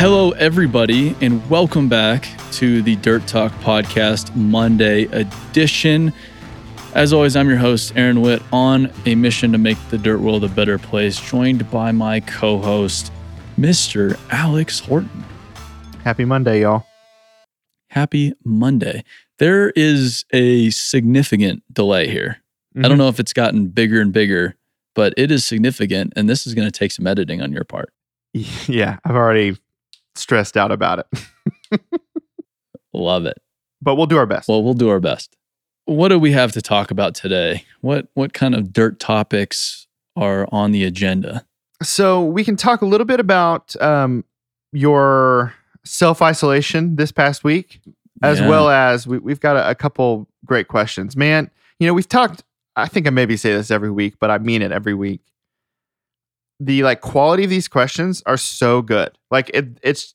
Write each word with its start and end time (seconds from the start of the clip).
Hello, 0.00 0.30
everybody, 0.30 1.14
and 1.20 1.46
welcome 1.50 1.86
back 1.86 2.26
to 2.52 2.80
the 2.80 2.96
Dirt 2.96 3.26
Talk 3.26 3.52
Podcast 3.60 4.34
Monday 4.34 5.02
edition. 5.12 6.14
As 6.94 7.12
always, 7.12 7.36
I'm 7.36 7.50
your 7.50 7.58
host, 7.58 7.92
Aaron 7.96 8.22
Witt, 8.22 8.42
on 8.50 8.90
a 9.04 9.14
mission 9.14 9.52
to 9.52 9.58
make 9.58 9.76
the 9.90 9.98
dirt 9.98 10.20
world 10.20 10.42
a 10.42 10.48
better 10.48 10.78
place, 10.78 11.20
joined 11.20 11.70
by 11.70 11.92
my 11.92 12.20
co 12.20 12.56
host, 12.56 13.12
Mr. 13.58 14.18
Alex 14.30 14.80
Horton. 14.80 15.22
Happy 16.02 16.24
Monday, 16.24 16.62
y'all. 16.62 16.86
Happy 17.90 18.32
Monday. 18.42 19.04
There 19.38 19.68
is 19.76 20.24
a 20.32 20.70
significant 20.70 21.62
delay 21.70 22.08
here. 22.08 22.38
Mm-hmm. 22.74 22.86
I 22.86 22.88
don't 22.88 22.96
know 22.96 23.08
if 23.08 23.20
it's 23.20 23.34
gotten 23.34 23.68
bigger 23.68 24.00
and 24.00 24.14
bigger, 24.14 24.56
but 24.94 25.12
it 25.18 25.30
is 25.30 25.44
significant, 25.44 26.14
and 26.16 26.26
this 26.26 26.46
is 26.46 26.54
going 26.54 26.66
to 26.66 26.72
take 26.72 26.90
some 26.90 27.06
editing 27.06 27.42
on 27.42 27.52
your 27.52 27.64
part. 27.64 27.92
Yeah, 28.66 28.98
I've 29.04 29.16
already 29.16 29.58
stressed 30.14 30.56
out 30.56 30.72
about 30.72 31.00
it. 31.00 31.80
Love 32.92 33.26
it. 33.26 33.40
But 33.82 33.94
we'll 33.94 34.06
do 34.06 34.18
our 34.18 34.26
best. 34.26 34.48
Well, 34.48 34.62
we'll 34.62 34.74
do 34.74 34.88
our 34.90 35.00
best. 35.00 35.36
What 35.86 36.08
do 36.08 36.18
we 36.18 36.32
have 36.32 36.52
to 36.52 36.62
talk 36.62 36.90
about 36.90 37.14
today? 37.14 37.64
What 37.80 38.08
what 38.14 38.32
kind 38.32 38.54
of 38.54 38.72
dirt 38.72 39.00
topics 39.00 39.86
are 40.16 40.46
on 40.52 40.72
the 40.72 40.84
agenda? 40.84 41.46
So 41.82 42.22
we 42.22 42.44
can 42.44 42.56
talk 42.56 42.82
a 42.82 42.86
little 42.86 43.06
bit 43.06 43.20
about 43.20 43.80
um, 43.80 44.24
your 44.72 45.54
self 45.84 46.20
isolation 46.20 46.96
this 46.96 47.10
past 47.10 47.42
week, 47.42 47.80
as 48.22 48.38
yeah. 48.38 48.48
well 48.48 48.68
as 48.68 49.06
we, 49.06 49.32
have 49.32 49.40
got 49.40 49.56
a, 49.56 49.70
a 49.70 49.74
couple 49.74 50.28
great 50.44 50.68
questions. 50.68 51.16
Man, 51.16 51.50
you 51.78 51.86
know 51.86 51.94
we've 51.94 52.08
talked. 52.08 52.44
I 52.76 52.86
think 52.86 53.06
I 53.06 53.10
maybe 53.10 53.36
say 53.36 53.52
this 53.52 53.70
every 53.70 53.90
week, 53.90 54.14
but 54.20 54.30
I 54.30 54.38
mean 54.38 54.62
it 54.62 54.72
every 54.72 54.94
week 54.94 55.22
the 56.60 56.82
like 56.82 57.00
quality 57.00 57.44
of 57.44 57.50
these 57.50 57.66
questions 57.66 58.22
are 58.26 58.36
so 58.36 58.82
good. 58.82 59.16
Like 59.30 59.50
it, 59.54 59.78
it's 59.82 60.14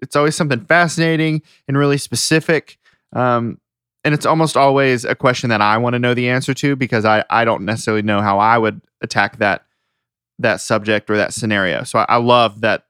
it's 0.00 0.16
always 0.16 0.36
something 0.36 0.64
fascinating 0.64 1.42
and 1.68 1.76
really 1.76 1.98
specific. 1.98 2.78
Um, 3.12 3.60
and 4.02 4.14
it's 4.14 4.24
almost 4.24 4.56
always 4.56 5.04
a 5.04 5.14
question 5.14 5.50
that 5.50 5.60
I 5.60 5.76
want 5.76 5.92
to 5.92 5.98
know 5.98 6.14
the 6.14 6.30
answer 6.30 6.54
to 6.54 6.76
because 6.76 7.04
I 7.04 7.24
I 7.28 7.44
don't 7.44 7.64
necessarily 7.64 8.02
know 8.02 8.22
how 8.22 8.38
I 8.38 8.56
would 8.56 8.80
attack 9.02 9.38
that 9.38 9.66
that 10.38 10.60
subject 10.60 11.10
or 11.10 11.16
that 11.16 11.34
scenario. 11.34 11.82
So 11.82 11.98
I, 11.98 12.06
I 12.08 12.16
love 12.16 12.62
that 12.62 12.86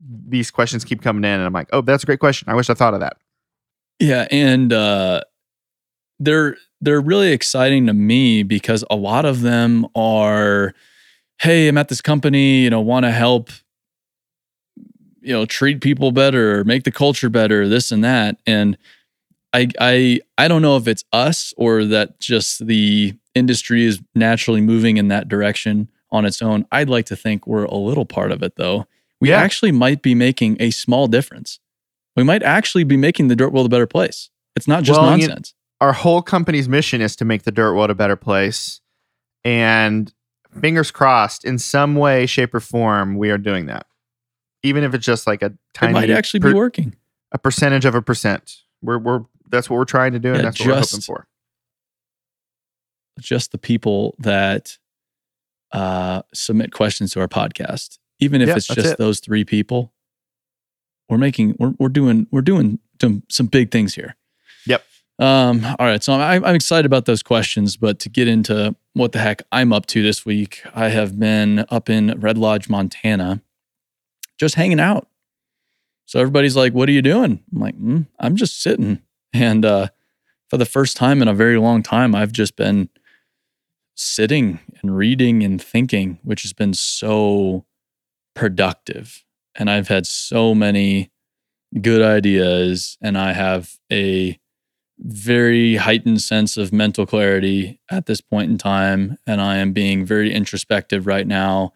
these 0.00 0.50
questions 0.50 0.84
keep 0.84 1.02
coming 1.02 1.24
in, 1.24 1.30
and 1.30 1.42
I'm 1.42 1.52
like, 1.52 1.68
oh, 1.72 1.80
that's 1.80 2.02
a 2.02 2.06
great 2.06 2.20
question. 2.20 2.48
I 2.48 2.54
wish 2.54 2.70
I 2.70 2.74
thought 2.74 2.94
of 2.94 3.00
that. 3.00 3.16
Yeah, 3.98 4.28
and 4.30 4.72
uh, 4.72 5.22
they're 6.20 6.56
they're 6.82 7.00
really 7.00 7.32
exciting 7.32 7.86
to 7.86 7.94
me 7.94 8.42
because 8.42 8.84
a 8.90 8.96
lot 8.96 9.24
of 9.24 9.40
them 9.40 9.86
are 9.96 10.74
hey, 11.38 11.68
I'm 11.68 11.78
at 11.78 11.88
this 11.88 12.00
company, 12.00 12.62
you 12.62 12.70
know, 12.70 12.80
want 12.80 13.04
to 13.04 13.10
help, 13.10 13.50
you 15.20 15.32
know, 15.32 15.44
treat 15.44 15.80
people 15.80 16.12
better, 16.12 16.64
make 16.64 16.84
the 16.84 16.90
culture 16.90 17.28
better, 17.28 17.68
this 17.68 17.90
and 17.90 18.04
that. 18.04 18.38
And 18.46 18.78
I 19.52 19.68
I 19.80 20.20
I 20.38 20.48
don't 20.48 20.62
know 20.62 20.76
if 20.76 20.88
it's 20.88 21.04
us 21.12 21.52
or 21.56 21.84
that 21.86 22.20
just 22.20 22.66
the 22.66 23.14
industry 23.34 23.84
is 23.84 24.00
naturally 24.14 24.60
moving 24.60 24.96
in 24.96 25.08
that 25.08 25.28
direction 25.28 25.88
on 26.10 26.24
its 26.24 26.40
own. 26.40 26.66
I'd 26.72 26.88
like 26.88 27.06
to 27.06 27.16
think 27.16 27.46
we're 27.46 27.64
a 27.64 27.76
little 27.76 28.06
part 28.06 28.32
of 28.32 28.42
it 28.42 28.56
though. 28.56 28.86
We 29.20 29.30
yeah. 29.30 29.40
actually 29.40 29.72
might 29.72 30.02
be 30.02 30.14
making 30.14 30.56
a 30.60 30.70
small 30.70 31.06
difference. 31.06 31.58
We 32.16 32.22
might 32.22 32.42
actually 32.42 32.84
be 32.84 32.96
making 32.96 33.28
the 33.28 33.36
dirt 33.36 33.52
world 33.52 33.66
a 33.66 33.70
better 33.70 33.86
place. 33.86 34.30
It's 34.54 34.68
not 34.68 34.84
just 34.84 34.98
well, 34.98 35.10
nonsense. 35.10 35.54
You 35.54 35.56
our 35.80 35.92
whole 35.92 36.22
company's 36.22 36.68
mission 36.68 37.00
is 37.00 37.16
to 37.16 37.24
make 37.24 37.42
the 37.42 37.52
dirt 37.52 37.74
world 37.74 37.90
a 37.90 37.94
better 37.94 38.16
place. 38.16 38.80
And 39.44 40.12
fingers 40.60 40.90
crossed, 40.90 41.44
in 41.44 41.58
some 41.58 41.94
way, 41.94 42.26
shape, 42.26 42.54
or 42.54 42.60
form, 42.60 43.16
we 43.16 43.30
are 43.30 43.38
doing 43.38 43.66
that. 43.66 43.86
Even 44.62 44.84
if 44.84 44.94
it's 44.94 45.04
just 45.04 45.26
like 45.26 45.42
a 45.42 45.52
tiny, 45.74 45.90
it 45.90 45.94
might 45.94 46.10
actually 46.10 46.40
per, 46.40 46.50
be 46.50 46.54
working. 46.54 46.96
A 47.32 47.38
percentage 47.38 47.84
of 47.84 47.94
a 47.94 48.02
percent. 48.02 48.56
We're 48.82 48.98
we're 48.98 49.24
that's 49.48 49.70
what 49.70 49.76
we're 49.76 49.84
trying 49.84 50.12
to 50.12 50.18
do, 50.18 50.34
and 50.34 50.44
that's 50.44 50.58
what 50.58 50.68
we're 50.68 50.80
hoping 50.80 51.00
for. 51.00 51.28
Just 53.20 53.52
the 53.52 53.58
people 53.58 54.14
that 54.18 54.78
uh, 55.72 56.22
submit 56.34 56.72
questions 56.72 57.12
to 57.12 57.20
our 57.20 57.28
podcast, 57.28 57.98
even 58.18 58.40
if 58.40 58.48
it's 58.48 58.66
just 58.66 58.92
it. 58.92 58.98
those 58.98 59.20
three 59.20 59.44
people, 59.44 59.92
we're 61.08 61.18
making 61.18 61.56
we're 61.58 61.74
we're 61.78 61.88
doing 61.88 62.26
we're 62.30 62.42
doing 62.42 62.78
some 63.28 63.46
big 63.46 63.70
things 63.70 63.94
here. 63.94 64.16
Yep. 64.66 64.82
Um, 65.18 65.64
all 65.78 65.86
right, 65.86 66.02
so 66.02 66.12
I'm, 66.12 66.44
I'm 66.44 66.54
excited 66.54 66.84
about 66.86 67.06
those 67.06 67.22
questions, 67.22 67.76
but 67.76 67.98
to 68.00 68.08
get 68.08 68.28
into 68.28 68.74
what 68.96 69.12
the 69.12 69.18
heck 69.18 69.42
I'm 69.52 69.74
up 69.74 69.84
to 69.86 70.02
this 70.02 70.24
week, 70.24 70.62
I 70.74 70.88
have 70.88 71.18
been 71.18 71.66
up 71.68 71.90
in 71.90 72.18
Red 72.18 72.38
Lodge, 72.38 72.70
Montana, 72.70 73.42
just 74.38 74.54
hanging 74.54 74.80
out. 74.80 75.06
So 76.06 76.18
everybody's 76.18 76.56
like, 76.56 76.72
"What 76.72 76.88
are 76.88 76.92
you 76.92 77.02
doing?" 77.02 77.42
I'm 77.52 77.60
like, 77.60 77.78
mm, 77.78 78.06
"I'm 78.18 78.36
just 78.36 78.62
sitting." 78.62 79.02
And 79.34 79.66
uh, 79.66 79.88
for 80.48 80.56
the 80.56 80.64
first 80.64 80.96
time 80.96 81.20
in 81.20 81.28
a 81.28 81.34
very 81.34 81.58
long 81.58 81.82
time, 81.82 82.14
I've 82.14 82.32
just 82.32 82.56
been 82.56 82.88
sitting 83.94 84.60
and 84.80 84.96
reading 84.96 85.42
and 85.42 85.60
thinking, 85.60 86.18
which 86.22 86.42
has 86.42 86.54
been 86.54 86.72
so 86.72 87.66
productive. 88.34 89.24
And 89.54 89.68
I've 89.68 89.88
had 89.88 90.06
so 90.06 90.54
many 90.54 91.10
good 91.82 92.00
ideas, 92.00 92.96
and 93.02 93.18
I 93.18 93.34
have 93.34 93.76
a 93.92 94.38
very 94.98 95.76
heightened 95.76 96.22
sense 96.22 96.56
of 96.56 96.72
mental 96.72 97.06
clarity 97.06 97.80
at 97.90 98.06
this 98.06 98.20
point 98.20 98.50
in 98.50 98.58
time. 98.58 99.18
And 99.26 99.40
I 99.40 99.56
am 99.56 99.72
being 99.72 100.04
very 100.04 100.32
introspective 100.32 101.06
right 101.06 101.26
now. 101.26 101.72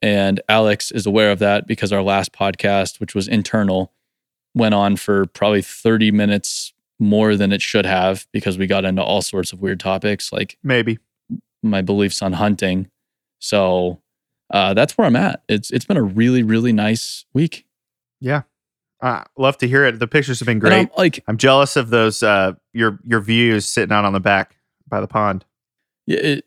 And 0.00 0.40
Alex 0.48 0.90
is 0.90 1.06
aware 1.06 1.30
of 1.30 1.38
that 1.40 1.66
because 1.66 1.92
our 1.92 2.02
last 2.02 2.32
podcast, 2.32 3.00
which 3.00 3.14
was 3.14 3.26
internal, 3.26 3.92
went 4.54 4.74
on 4.74 4.96
for 4.96 5.26
probably 5.26 5.62
30 5.62 6.10
minutes 6.12 6.72
more 7.00 7.36
than 7.36 7.52
it 7.52 7.60
should 7.60 7.86
have 7.86 8.26
because 8.32 8.56
we 8.56 8.66
got 8.66 8.84
into 8.84 9.02
all 9.02 9.22
sorts 9.22 9.52
of 9.52 9.60
weird 9.60 9.80
topics 9.80 10.32
like 10.32 10.56
maybe 10.62 10.98
my 11.62 11.82
beliefs 11.82 12.22
on 12.22 12.34
hunting. 12.34 12.88
So 13.40 14.00
uh, 14.50 14.74
that's 14.74 14.96
where 14.96 15.06
I'm 15.06 15.16
at. 15.16 15.42
It's 15.48 15.70
it's 15.70 15.84
been 15.84 15.96
a 15.96 16.02
really 16.02 16.42
really 16.42 16.72
nice 16.72 17.24
week. 17.32 17.66
Yeah, 18.20 18.42
uh, 19.04 19.22
love 19.36 19.58
to 19.58 19.68
hear 19.68 19.84
it. 19.84 19.98
The 19.98 20.06
pictures 20.06 20.40
have 20.40 20.46
been 20.46 20.58
great. 20.58 20.72
I'm, 20.72 20.88
like 20.96 21.22
I'm 21.28 21.36
jealous 21.36 21.76
of 21.76 21.90
those 21.90 22.22
uh, 22.22 22.52
your 22.72 22.98
your 23.04 23.20
views 23.20 23.68
sitting 23.68 23.92
out 23.92 24.06
on 24.06 24.14
the 24.14 24.20
back 24.20 24.56
by 24.88 25.02
the 25.02 25.06
pond. 25.06 25.44
Yeah, 26.06 26.18
it, 26.20 26.44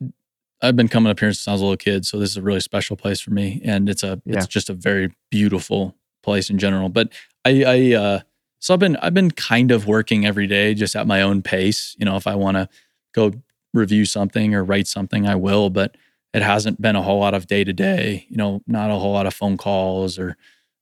I've 0.59 0.75
been 0.75 0.87
coming 0.87 1.11
up 1.11 1.19
here 1.19 1.31
since 1.31 1.47
I 1.47 1.51
was 1.51 1.61
a 1.61 1.65
little 1.65 1.77
kid, 1.77 2.07
so 2.07 2.17
this 2.17 2.31
is 2.31 2.37
a 2.37 2.41
really 2.41 2.59
special 2.59 2.97
place 2.97 3.19
for 3.19 3.29
me, 3.29 3.61
and 3.63 3.87
it's 3.87 4.01
a 4.01 4.19
yeah. 4.25 4.37
it's 4.37 4.47
just 4.47 4.71
a 4.71 4.73
very 4.73 5.13
beautiful 5.29 5.95
place 6.23 6.49
in 6.49 6.57
general. 6.57 6.89
But 6.89 7.13
I, 7.45 7.63
I 7.63 7.93
uh, 7.95 8.19
so 8.57 8.73
I've 8.73 8.79
been 8.79 8.95
I've 8.97 9.13
been 9.13 9.29
kind 9.29 9.69
of 9.69 9.85
working 9.85 10.25
every 10.25 10.47
day, 10.47 10.73
just 10.73 10.95
at 10.95 11.05
my 11.05 11.21
own 11.21 11.43
pace. 11.43 11.95
You 11.99 12.05
know, 12.05 12.15
if 12.15 12.25
I 12.25 12.33
want 12.33 12.57
to 12.57 12.67
go 13.13 13.33
review 13.71 14.03
something 14.03 14.55
or 14.55 14.63
write 14.63 14.87
something, 14.87 15.27
I 15.27 15.35
will. 15.35 15.69
But 15.69 15.95
it 16.33 16.41
hasn't 16.41 16.81
been 16.81 16.95
a 16.95 17.03
whole 17.03 17.19
lot 17.19 17.35
of 17.35 17.45
day 17.45 17.63
to 17.63 17.71
day. 17.71 18.25
You 18.29 18.37
know, 18.37 18.63
not 18.65 18.89
a 18.89 18.95
whole 18.95 19.13
lot 19.13 19.27
of 19.27 19.35
phone 19.35 19.57
calls 19.57 20.17
or 20.17 20.35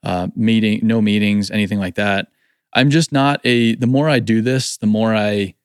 uh, 0.05 0.27
meeting, 0.35 0.79
no 0.83 1.01
meetings, 1.01 1.51
anything 1.51 1.79
like 1.79 1.95
that. 1.95 2.27
I'm 2.73 2.89
just 2.89 3.11
not 3.11 3.41
a, 3.43 3.75
the 3.75 3.87
more 3.87 4.07
I 4.09 4.19
do 4.19 4.41
this, 4.41 4.77
the 4.77 4.87
more 4.87 5.15
I 5.15 5.55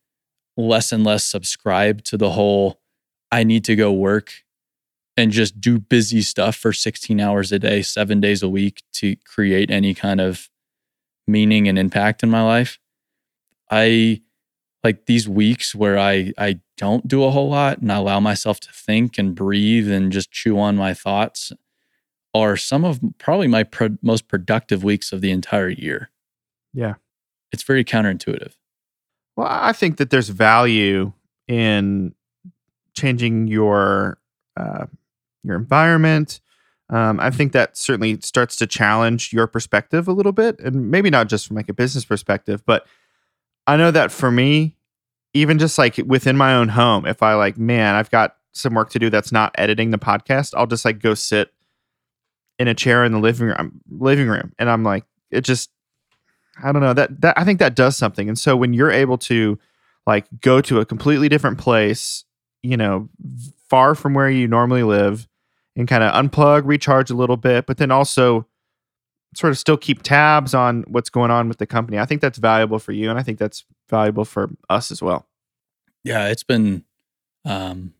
less 0.56 0.92
and 0.92 1.04
less 1.04 1.24
subscribe 1.24 2.02
to 2.04 2.16
the 2.16 2.30
whole 2.30 2.80
I 3.30 3.44
need 3.44 3.64
to 3.64 3.76
go 3.76 3.92
work 3.92 4.32
and 5.16 5.30
just 5.30 5.60
do 5.60 5.78
busy 5.78 6.22
stuff 6.22 6.56
for 6.56 6.72
16 6.72 7.20
hours 7.20 7.52
a 7.52 7.58
day, 7.58 7.82
seven 7.82 8.20
days 8.20 8.42
a 8.42 8.48
week 8.48 8.82
to 8.94 9.16
create 9.16 9.70
any 9.70 9.94
kind 9.94 10.20
of 10.20 10.48
meaning 11.26 11.68
and 11.68 11.78
impact 11.78 12.22
in 12.22 12.30
my 12.30 12.42
life. 12.42 12.78
I 13.70 14.22
like 14.82 15.06
these 15.06 15.28
weeks 15.28 15.74
where 15.74 15.98
I 15.98 16.32
I 16.38 16.60
don't 16.76 17.06
do 17.06 17.24
a 17.24 17.30
whole 17.30 17.50
lot 17.50 17.78
and 17.78 17.92
I 17.92 17.96
allow 17.96 18.18
myself 18.18 18.58
to 18.60 18.72
think 18.72 19.18
and 19.18 19.34
breathe 19.34 19.90
and 19.90 20.10
just 20.10 20.32
chew 20.32 20.58
on 20.58 20.76
my 20.76 20.94
thoughts 20.94 21.52
are 22.34 22.56
some 22.56 22.84
of 22.84 23.00
probably 23.18 23.48
my 23.48 23.64
pro- 23.64 23.98
most 24.02 24.28
productive 24.28 24.84
weeks 24.84 25.12
of 25.12 25.20
the 25.20 25.30
entire 25.30 25.68
year. 25.68 26.10
Yeah. 26.72 26.94
It's 27.52 27.62
very 27.62 27.84
counterintuitive. 27.84 28.52
Well, 29.36 29.48
I 29.48 29.72
think 29.72 29.96
that 29.96 30.10
there's 30.10 30.28
value 30.28 31.12
in 31.48 32.14
changing 32.94 33.48
your 33.48 34.18
uh, 34.56 34.86
your 35.42 35.56
environment. 35.56 36.40
Um, 36.90 37.20
I 37.20 37.30
think 37.30 37.52
that 37.52 37.76
certainly 37.76 38.20
starts 38.20 38.56
to 38.56 38.66
challenge 38.66 39.32
your 39.32 39.46
perspective 39.46 40.08
a 40.08 40.12
little 40.12 40.32
bit, 40.32 40.58
and 40.60 40.90
maybe 40.90 41.10
not 41.10 41.28
just 41.28 41.46
from 41.46 41.56
like 41.56 41.68
a 41.68 41.74
business 41.74 42.04
perspective, 42.04 42.62
but 42.66 42.86
I 43.66 43.76
know 43.76 43.90
that 43.90 44.10
for 44.10 44.30
me, 44.30 44.76
even 45.32 45.58
just 45.58 45.78
like 45.78 45.96
within 46.04 46.36
my 46.36 46.54
own 46.54 46.68
home, 46.68 47.06
if 47.06 47.22
I 47.22 47.34
like, 47.34 47.56
man, 47.56 47.94
I've 47.94 48.10
got 48.10 48.36
some 48.52 48.74
work 48.74 48.90
to 48.90 48.98
do 48.98 49.10
that's 49.10 49.30
not 49.30 49.54
editing 49.56 49.90
the 49.90 49.98
podcast, 49.98 50.54
I'll 50.56 50.66
just 50.66 50.84
like 50.84 51.00
go 51.00 51.14
sit 51.14 51.52
in 52.60 52.68
a 52.68 52.74
chair 52.74 53.04
in 53.04 53.10
the 53.10 53.18
living 53.18 53.48
room, 53.48 53.80
living 53.90 54.28
room, 54.28 54.52
and 54.58 54.70
I'm 54.70 54.84
like, 54.84 55.04
it 55.30 55.40
just, 55.40 55.70
I 56.62 56.70
don't 56.70 56.82
know 56.82 56.92
that 56.92 57.20
that 57.22 57.38
I 57.38 57.44
think 57.44 57.58
that 57.58 57.74
does 57.74 57.96
something. 57.96 58.28
And 58.28 58.38
so 58.38 58.54
when 58.54 58.72
you're 58.74 58.90
able 58.92 59.18
to 59.18 59.58
like 60.06 60.26
go 60.40 60.60
to 60.60 60.78
a 60.78 60.84
completely 60.86 61.28
different 61.28 61.58
place, 61.58 62.24
you 62.62 62.76
know, 62.76 63.08
far 63.68 63.94
from 63.94 64.14
where 64.14 64.30
you 64.30 64.46
normally 64.46 64.82
live, 64.82 65.26
and 65.76 65.88
kind 65.88 66.04
of 66.04 66.12
unplug, 66.12 66.62
recharge 66.66 67.10
a 67.10 67.14
little 67.14 67.36
bit, 67.36 67.66
but 67.66 67.78
then 67.78 67.90
also 67.90 68.46
sort 69.34 69.52
of 69.52 69.58
still 69.58 69.76
keep 69.76 70.02
tabs 70.02 70.54
on 70.54 70.84
what's 70.88 71.08
going 71.08 71.30
on 71.30 71.48
with 71.48 71.58
the 71.58 71.66
company. 71.66 71.98
I 71.98 72.04
think 72.04 72.20
that's 72.20 72.38
valuable 72.38 72.78
for 72.78 72.92
you, 72.92 73.08
and 73.08 73.18
I 73.18 73.22
think 73.22 73.38
that's 73.38 73.64
valuable 73.88 74.24
for 74.24 74.50
us 74.68 74.90
as 74.90 75.00
well. 75.00 75.26
Yeah, 76.04 76.28
it's 76.28 76.42
been 76.42 76.84
um, 77.44 77.94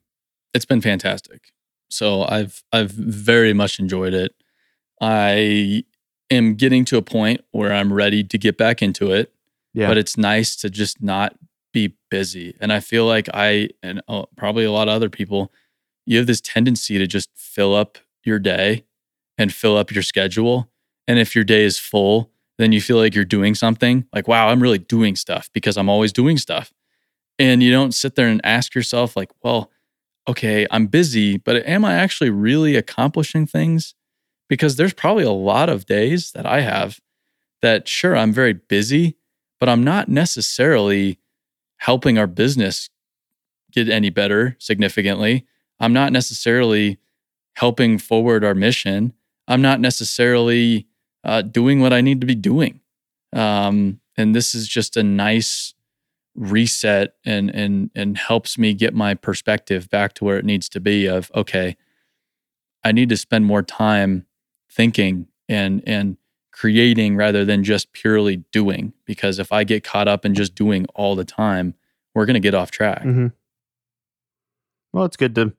it's 0.52 0.64
been 0.66 0.80
fantastic. 0.80 1.52
So 1.88 2.24
I've 2.24 2.62
I've 2.72 2.90
very 2.90 3.52
much 3.52 3.78
enjoyed 3.78 4.14
it. 4.14 4.34
I 5.00 5.84
am 6.30 6.54
getting 6.54 6.84
to 6.86 6.96
a 6.96 7.02
point 7.02 7.42
where 7.50 7.72
I'm 7.72 7.92
ready 7.92 8.22
to 8.24 8.38
get 8.38 8.56
back 8.56 8.82
into 8.82 9.12
it. 9.12 9.32
Yeah. 9.72 9.88
But 9.88 9.98
it's 9.98 10.16
nice 10.16 10.56
to 10.56 10.70
just 10.70 11.00
not 11.02 11.36
be 11.72 11.94
busy. 12.10 12.56
And 12.60 12.72
I 12.72 12.80
feel 12.80 13.06
like 13.06 13.28
I 13.32 13.70
and 13.82 14.02
uh, 14.08 14.24
probably 14.36 14.64
a 14.64 14.72
lot 14.72 14.88
of 14.88 14.94
other 14.94 15.08
people, 15.08 15.52
you 16.06 16.18
have 16.18 16.26
this 16.26 16.40
tendency 16.40 16.98
to 16.98 17.06
just 17.06 17.30
fill 17.36 17.74
up 17.74 17.98
your 18.24 18.38
day 18.38 18.84
and 19.38 19.54
fill 19.54 19.76
up 19.76 19.92
your 19.92 20.02
schedule 20.02 20.70
and 21.10 21.18
if 21.18 21.34
your 21.34 21.42
day 21.42 21.64
is 21.64 21.76
full, 21.76 22.30
then 22.56 22.70
you 22.70 22.80
feel 22.80 22.96
like 22.96 23.16
you're 23.16 23.24
doing 23.24 23.56
something 23.56 24.06
like, 24.14 24.28
wow, 24.28 24.46
I'm 24.46 24.62
really 24.62 24.78
doing 24.78 25.16
stuff 25.16 25.50
because 25.52 25.76
I'm 25.76 25.88
always 25.88 26.12
doing 26.12 26.38
stuff. 26.38 26.72
And 27.36 27.64
you 27.64 27.72
don't 27.72 27.92
sit 27.92 28.14
there 28.14 28.28
and 28.28 28.40
ask 28.44 28.76
yourself, 28.76 29.16
like, 29.16 29.32
well, 29.42 29.72
okay, 30.28 30.68
I'm 30.70 30.86
busy, 30.86 31.36
but 31.36 31.66
am 31.66 31.84
I 31.84 31.94
actually 31.94 32.30
really 32.30 32.76
accomplishing 32.76 33.44
things? 33.44 33.96
Because 34.50 34.74
there's 34.74 34.92
probably 34.92 35.22
a 35.22 35.30
lot 35.30 35.68
of 35.68 35.86
days 35.86 36.32
that 36.32 36.44
I 36.44 36.60
have 36.62 37.00
that, 37.62 37.86
sure, 37.86 38.16
I'm 38.16 38.32
very 38.32 38.52
busy, 38.52 39.16
but 39.60 39.68
I'm 39.68 39.84
not 39.84 40.08
necessarily 40.08 41.20
helping 41.76 42.18
our 42.18 42.26
business 42.26 42.90
get 43.70 43.88
any 43.88 44.10
better 44.10 44.56
significantly. 44.58 45.46
I'm 45.78 45.92
not 45.92 46.12
necessarily 46.12 46.98
helping 47.54 47.96
forward 47.96 48.44
our 48.44 48.54
mission. 48.54 49.12
I'm 49.46 49.62
not 49.62 49.78
necessarily 49.78 50.88
uh, 51.22 51.42
doing 51.42 51.80
what 51.80 51.92
I 51.92 52.00
need 52.00 52.20
to 52.20 52.26
be 52.26 52.34
doing. 52.34 52.80
Um, 53.32 54.00
and 54.16 54.34
this 54.34 54.52
is 54.52 54.66
just 54.66 54.96
a 54.96 55.04
nice 55.04 55.74
reset 56.34 57.14
and 57.24 57.50
and 57.50 57.90
and 57.94 58.16
helps 58.16 58.56
me 58.56 58.72
get 58.74 58.94
my 58.94 59.14
perspective 59.14 59.90
back 59.90 60.14
to 60.14 60.24
where 60.24 60.38
it 60.38 60.44
needs 60.44 60.68
to 60.68 60.80
be 60.80 61.06
of 61.06 61.30
okay 61.34 61.76
i 62.84 62.92
need 62.92 63.08
to 63.08 63.16
spend 63.16 63.44
more 63.44 63.62
time 63.62 64.24
thinking 64.70 65.26
and 65.48 65.82
and 65.86 66.16
creating 66.52 67.16
rather 67.16 67.44
than 67.44 67.64
just 67.64 67.92
purely 67.92 68.36
doing 68.52 68.92
because 69.04 69.38
if 69.38 69.52
i 69.52 69.64
get 69.64 69.82
caught 69.82 70.08
up 70.08 70.24
in 70.24 70.34
just 70.34 70.54
doing 70.54 70.86
all 70.94 71.16
the 71.16 71.24
time 71.24 71.74
we're 72.14 72.26
going 72.26 72.34
to 72.34 72.40
get 72.40 72.54
off 72.54 72.70
track 72.70 73.02
mm-hmm. 73.02 73.28
well 74.92 75.04
it's 75.04 75.16
good 75.16 75.34
to 75.34 75.52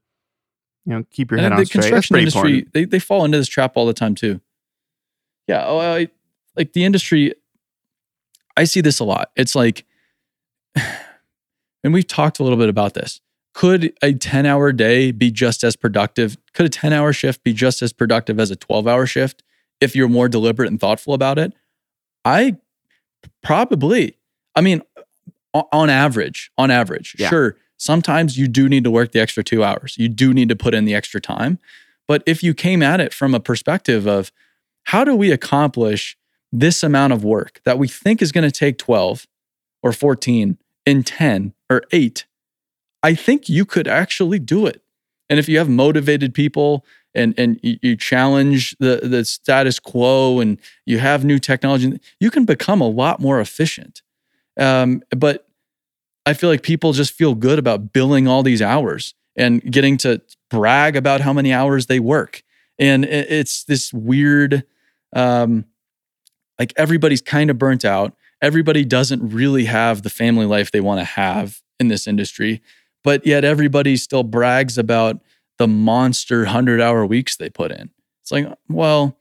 you 0.86 0.94
know 0.94 1.06
keep 1.12 1.32
your 1.32 1.40
and 1.40 1.46
head 1.46 1.54
on 1.54 1.66
straight 1.66 1.82
construction 1.82 2.18
industry 2.18 2.66
they, 2.74 2.86
they 2.86 3.00
fall 3.00 3.26
into 3.26 3.38
this 3.38 3.48
trap 3.48 3.74
all 3.76 3.86
the 3.86 3.94
time 3.94 4.14
too 4.14 4.40
yeah, 5.52 5.66
oh, 5.66 5.80
I, 5.80 6.08
like 6.56 6.74
the 6.74 6.86
industry, 6.86 7.34
I 8.56 8.64
see 8.64 8.80
this 8.82 9.00
a 9.00 9.04
lot. 9.04 9.32
It's 9.36 9.56
like, 9.56 9.86
and 10.76 11.94
we've 11.94 12.08
talked 12.08 12.40
a 12.40 12.44
little 12.44 12.58
bit 12.58 12.70
about 12.70 12.94
this. 12.94 13.20
Could 13.54 13.94
a 14.02 14.14
10 14.14 14.46
hour 14.46 14.72
day 14.72 15.12
be 15.12 15.30
just 15.30 15.64
as 15.66 15.76
productive? 15.76 16.38
Could 16.54 16.66
a 16.66 16.70
10 16.70 16.94
hour 16.94 17.14
shift 17.14 17.44
be 17.44 17.54
just 17.54 17.82
as 17.82 17.94
productive 17.94 18.40
as 18.40 18.52
a 18.52 18.56
12 18.56 18.88
hour 18.88 19.06
shift 19.06 19.44
if 19.80 19.96
you're 19.96 20.10
more 20.10 20.28
deliberate 20.28 20.70
and 20.70 20.80
thoughtful 20.80 21.14
about 21.14 21.40
it? 21.40 21.54
I 22.26 22.58
probably, 23.42 24.18
I 24.56 24.62
mean, 24.62 24.82
on 25.54 25.90
average, 25.90 26.52
on 26.58 26.72
average, 26.72 27.16
yeah. 27.18 27.30
sure. 27.30 27.58
Sometimes 27.78 28.38
you 28.38 28.48
do 28.48 28.70
need 28.70 28.84
to 28.84 28.92
work 28.92 29.12
the 29.12 29.20
extra 29.20 29.44
two 29.44 29.64
hours. 29.64 29.96
You 29.98 30.08
do 30.08 30.34
need 30.34 30.50
to 30.50 30.56
put 30.56 30.74
in 30.74 30.86
the 30.86 30.94
extra 30.94 31.20
time. 31.20 31.58
But 32.08 32.24
if 32.26 32.44
you 32.44 32.54
came 32.54 32.84
at 32.84 33.00
it 33.00 33.14
from 33.14 33.34
a 33.34 33.40
perspective 33.40 34.08
of, 34.08 34.32
how 34.84 35.04
do 35.04 35.16
we 35.16 35.32
accomplish 35.32 36.18
this 36.52 36.84
amount 36.84 37.14
of 37.14 37.24
work 37.24 37.62
that 37.64 37.80
we 37.80 37.88
think 37.88 38.22
is 38.22 38.32
going 38.32 38.44
to 38.44 38.52
take 38.52 38.78
12 38.78 39.28
or 39.82 39.94
14 39.94 40.58
in 40.86 41.04
10 41.04 41.54
or 41.70 41.84
8? 41.92 42.26
I 43.04 43.16
think 43.16 43.50
you 43.50 43.66
could 43.66 43.88
actually 43.88 44.40
do 44.40 44.68
it. 44.68 44.84
And 45.32 45.40
if 45.40 45.50
you 45.50 45.58
have 45.58 45.70
motivated 45.70 46.34
people 46.34 46.86
and 47.16 47.34
and 47.40 47.60
you 47.64 47.96
challenge 47.96 48.76
the 48.80 49.00
the 49.02 49.26
status 49.26 49.80
quo 49.80 50.40
and 50.42 50.60
you 50.86 51.00
have 51.00 51.26
new 51.26 51.40
technology, 51.40 52.00
you 52.20 52.30
can 52.30 52.46
become 52.46 52.82
a 52.82 52.88
lot 52.88 53.20
more 53.20 53.40
efficient. 53.40 54.02
Um, 54.60 55.02
but 55.10 55.48
I 56.26 56.34
feel 56.34 56.50
like 56.50 56.62
people 56.62 56.92
just 56.92 57.14
feel 57.14 57.34
good 57.34 57.58
about 57.58 57.94
billing 57.94 58.28
all 58.28 58.44
these 58.44 58.62
hours 58.62 59.16
and 59.36 59.62
getting 59.64 59.98
to 60.00 60.22
brag 60.50 60.96
about 60.96 61.22
how 61.22 61.34
many 61.34 61.54
hours 61.54 61.88
they 61.88 62.00
work. 62.00 62.44
And 62.78 63.06
it's 63.06 63.64
this 63.64 63.94
weird 63.94 64.66
um, 65.16 65.66
like 66.60 66.74
everybody's 66.76 67.22
kind 67.22 67.50
of 67.50 67.58
burnt 67.58 67.86
out. 67.86 68.16
Everybody 68.42 68.84
doesn't 68.84 69.30
really 69.30 69.66
have 69.66 70.02
the 70.02 70.10
family 70.10 70.46
life 70.46 70.72
they 70.72 70.82
want 70.82 71.00
to 71.00 71.06
have 71.06 71.62
in 71.80 71.88
this 71.88 72.06
industry, 72.06 72.62
but 73.04 73.26
yet 73.26 73.44
everybody 73.44 73.98
still 73.98 74.24
brags 74.24 74.78
about 74.78 75.22
the 75.62 75.68
monster 75.68 76.40
100 76.40 76.82
hour 76.82 77.06
weeks 77.06 77.36
they 77.36 77.48
put 77.48 77.72
in. 77.72 77.92
It's 78.24 78.32
like, 78.32 78.48
well, 78.68 79.16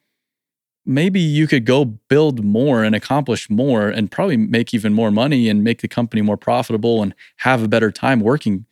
maybe 0.86 1.20
you 1.20 1.46
could 1.46 1.66
go 1.66 1.84
build 1.84 2.42
more 2.42 2.82
and 2.82 2.94
accomplish 2.94 3.50
more 3.50 3.90
and 3.90 4.10
probably 4.10 4.38
make 4.38 4.72
even 4.72 4.94
more 4.94 5.10
money 5.10 5.50
and 5.50 5.62
make 5.62 5.82
the 5.82 5.88
company 5.88 6.22
more 6.22 6.38
profitable 6.38 7.02
and 7.02 7.14
have 7.40 7.62
a 7.62 7.68
better 7.68 7.90
time 7.90 8.20
working 8.20 8.64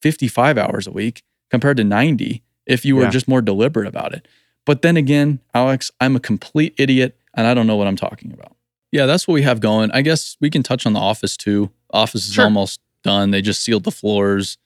55 0.00 0.56
hours 0.58 0.86
a 0.86 0.92
week 0.92 1.24
compared 1.50 1.76
to 1.78 1.82
90 1.82 2.40
if 2.66 2.84
you 2.84 2.94
were 2.94 3.02
yeah. 3.02 3.10
just 3.10 3.26
more 3.26 3.42
deliberate 3.42 3.88
about 3.88 4.14
it. 4.14 4.28
But 4.64 4.82
then 4.82 4.96
again, 4.96 5.40
Alex, 5.52 5.90
I'm 6.00 6.14
a 6.14 6.20
complete 6.20 6.72
idiot 6.78 7.18
and 7.34 7.48
I 7.48 7.54
don't 7.54 7.66
know 7.66 7.74
what 7.74 7.88
I'm 7.88 7.96
talking 7.96 8.32
about. 8.32 8.54
Yeah, 8.92 9.06
that's 9.06 9.26
what 9.26 9.34
we 9.34 9.42
have 9.42 9.58
going. 9.58 9.90
I 9.90 10.02
guess 10.02 10.36
we 10.40 10.50
can 10.50 10.62
touch 10.62 10.86
on 10.86 10.92
the 10.92 11.00
office 11.00 11.36
too. 11.36 11.72
Office 11.90 12.28
is 12.28 12.34
sure. 12.34 12.44
almost 12.44 12.78
done. 13.02 13.32
They 13.32 13.42
just 13.42 13.64
sealed 13.64 13.82
the 13.82 13.90
floors. 13.90 14.56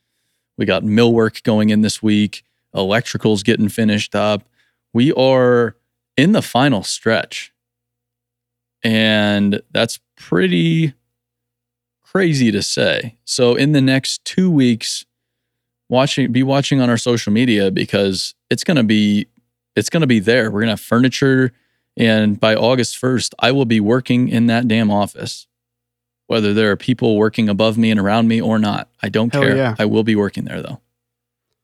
We 0.56 0.66
got 0.66 0.82
millwork 0.82 1.42
going 1.42 1.70
in 1.70 1.80
this 1.80 2.02
week. 2.02 2.44
Electrical's 2.74 3.42
getting 3.42 3.68
finished 3.68 4.14
up. 4.14 4.42
We 4.92 5.12
are 5.12 5.76
in 6.16 6.32
the 6.32 6.42
final 6.42 6.82
stretch. 6.82 7.52
And 8.82 9.62
that's 9.70 10.00
pretty 10.16 10.94
crazy 12.02 12.52
to 12.52 12.62
say. 12.62 13.16
So 13.24 13.54
in 13.54 13.72
the 13.72 13.80
next 13.80 14.24
2 14.24 14.50
weeks 14.50 15.04
watching 15.88 16.32
be 16.32 16.42
watching 16.42 16.80
on 16.80 16.90
our 16.90 16.96
social 16.96 17.32
media 17.32 17.70
because 17.70 18.34
it's 18.50 18.64
going 18.64 18.76
to 18.76 18.82
be 18.82 19.26
it's 19.76 19.88
going 19.88 20.00
to 20.02 20.06
be 20.06 20.20
there. 20.20 20.50
We're 20.50 20.60
going 20.60 20.66
to 20.66 20.72
have 20.72 20.80
furniture. 20.80 21.52
And 21.96 22.38
by 22.40 22.54
August 22.54 23.00
1st, 23.00 23.34
I 23.38 23.52
will 23.52 23.64
be 23.64 23.80
working 23.80 24.28
in 24.28 24.46
that 24.46 24.68
damn 24.68 24.90
office, 24.90 25.46
whether 26.32 26.54
there 26.54 26.70
are 26.70 26.76
people 26.76 27.18
working 27.18 27.50
above 27.50 27.76
me 27.76 27.90
and 27.90 28.00
around 28.00 28.26
me 28.26 28.40
or 28.40 28.58
not. 28.58 28.88
I 29.02 29.10
don't 29.10 29.30
Hell 29.30 29.42
care. 29.42 29.54
Yeah. 29.54 29.74
I 29.78 29.84
will 29.84 30.02
be 30.02 30.16
working 30.16 30.44
there 30.44 30.62
though. 30.62 30.80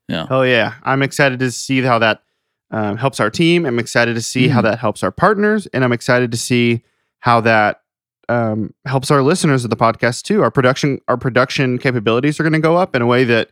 Yeah. 0.07 0.27
Oh, 0.29 0.43
yeah. 0.43 0.75
I'm 0.83 1.01
excited 1.01 1.39
to 1.39 1.49
see 1.51 1.81
how 1.81 1.97
that 1.97 2.21
um, 2.69 2.95
helps 2.95 3.19
our 3.19 3.31
team. 3.31 3.65
I'm 3.65 3.79
excited 3.79 4.13
to 4.13 4.21
see 4.21 4.47
mm 4.47 4.51
how 4.51 4.59
mm-hmm. 4.59 4.67
that 4.67 4.79
helps 4.79 5.01
our 5.01 5.11
partners. 5.11 5.65
And 5.73 5.83
I'm 5.83 5.91
excited 5.91 6.31
to 6.31 6.37
see 6.37 6.83
how 7.17 7.41
that 7.41 7.81
um, 8.29 8.75
helps 8.85 9.09
our 9.09 9.23
listeners 9.23 9.63
of 9.63 9.71
the 9.71 9.75
podcast 9.75 10.21
too. 10.21 10.43
Our 10.43 10.51
production 10.51 11.01
our 11.07 11.17
production 11.17 11.79
capabilities 11.79 12.39
are 12.39 12.43
going 12.43 12.53
to 12.53 12.59
go 12.59 12.77
up 12.77 12.95
in 12.95 13.01
a 13.01 13.07
way 13.07 13.23
that 13.23 13.49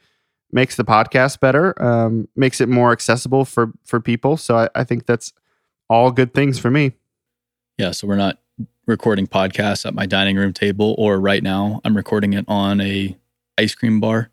makes 0.52 0.76
the 0.76 0.86
podcast 0.86 1.40
better, 1.40 1.74
um, 1.84 2.28
makes 2.36 2.62
it 2.62 2.70
more 2.70 2.92
accessible 2.92 3.44
for 3.44 3.72
for 3.86 4.00
people. 4.00 4.38
So 4.38 4.56
I, 4.56 4.70
I 4.76 4.84
think 4.84 5.08
that's 5.08 5.34
all 5.90 6.12
good 6.12 6.36
things 6.36 6.60
for 6.60 6.70
me. 6.70 6.94
Yeah, 7.80 7.90
so 7.90 8.08
we're 8.08 8.18
not 8.18 8.38
recording 8.88 9.28
podcasts 9.28 9.86
at 9.86 9.94
my 9.94 10.06
dining 10.06 10.36
room 10.38 10.54
table, 10.54 10.96
or 10.98 11.20
right 11.20 11.44
now 11.44 11.82
I'm 11.86 11.96
recording 11.96 12.34
it 12.34 12.46
on 12.48 12.82
a 12.82 13.16
ice 13.58 13.76
cream 13.76 14.00
bar. 14.00 14.30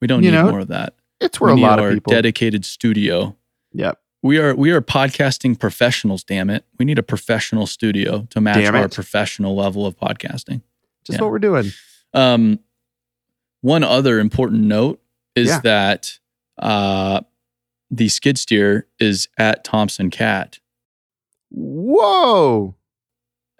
We 0.00 0.06
don't 0.06 0.22
You 0.22 0.30
need 0.30 0.36
know, 0.38 0.50
more 0.50 0.60
of 0.60 0.68
that. 0.68 0.94
It's 1.20 1.40
where 1.40 1.54
we 1.54 1.62
a 1.62 1.66
lot 1.66 1.78
of 1.78 1.84
our 1.84 1.92
people. 1.94 2.10
dedicated 2.12 2.64
studio. 2.64 3.36
yep. 3.72 3.98
We 4.22 4.38
are 4.38 4.54
we 4.54 4.70
are 4.70 4.82
podcasting 4.82 5.58
professionals. 5.58 6.22
Damn 6.24 6.50
it, 6.50 6.64
we 6.78 6.84
need 6.84 6.98
a 6.98 7.02
professional 7.02 7.66
studio 7.66 8.26
to 8.30 8.40
match 8.40 8.66
our 8.66 8.86
professional 8.88 9.56
level 9.56 9.86
of 9.86 9.96
podcasting. 9.96 10.60
Just 11.04 11.18
Yeah. 11.18 11.22
what 11.22 11.30
we're 11.30 11.38
doing. 11.38 11.70
Um, 12.12 12.58
one 13.62 13.82
other 13.82 14.18
important 14.18 14.62
note 14.64 15.00
is 15.34 15.48
Yeah. 15.48 15.60
that 15.60 16.18
uh, 16.58 17.22
the 17.90 18.08
skid 18.10 18.36
steer 18.36 18.86
is 18.98 19.28
at 19.38 19.64
Thompson 19.64 20.10
Cat. 20.10 20.58
Whoa, 21.50 22.74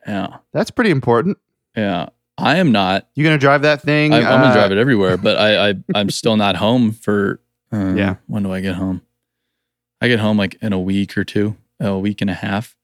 Yeah, 0.06 0.38
that's 0.52 0.70
pretty 0.70 0.90
important. 0.90 1.38
yeah. 1.76 2.08
I 2.38 2.56
am 2.56 2.72
not. 2.72 3.06
You 3.14 3.22
gonna 3.22 3.36
drive 3.36 3.60
that 3.62 3.82
thing? 3.82 4.14
I, 4.14 4.18
I'm 4.18 4.22
gonna 4.22 4.46
uh, 4.46 4.52
drive 4.54 4.72
it 4.72 4.78
everywhere, 4.78 5.18
but 5.18 5.36
I, 5.36 5.70
I 5.70 5.74
I'm 5.94 6.08
still 6.08 6.36
not 6.38 6.56
home 6.56 6.92
for. 6.92 7.40
Uh, 7.70 7.92
Yeah. 7.94 8.14
When 8.28 8.42
do 8.42 8.50
I 8.52 8.60
get 8.60 8.76
home? 8.76 9.02
I 10.00 10.08
get 10.08 10.20
home 10.20 10.38
like 10.38 10.56
in 10.62 10.72
a 10.72 10.80
week 10.80 11.18
or 11.18 11.24
two, 11.24 11.56
a 11.80 11.98
week 11.98 12.22
and 12.22 12.30
a 12.30 12.34
half. 12.34 12.74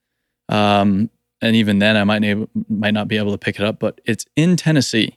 Um, 0.50 1.08
and 1.40 1.56
even 1.56 1.78
then, 1.78 1.96
I 1.96 2.04
might 2.04 2.23
able, 2.23 2.50
might 2.68 2.92
not 2.92 3.08
be 3.08 3.16
able 3.16 3.32
to 3.32 3.38
pick 3.38 3.56
it 3.58 3.64
up. 3.64 3.78
But 3.78 4.00
it's 4.04 4.26
in 4.37 4.56
Tennessee, 4.56 5.16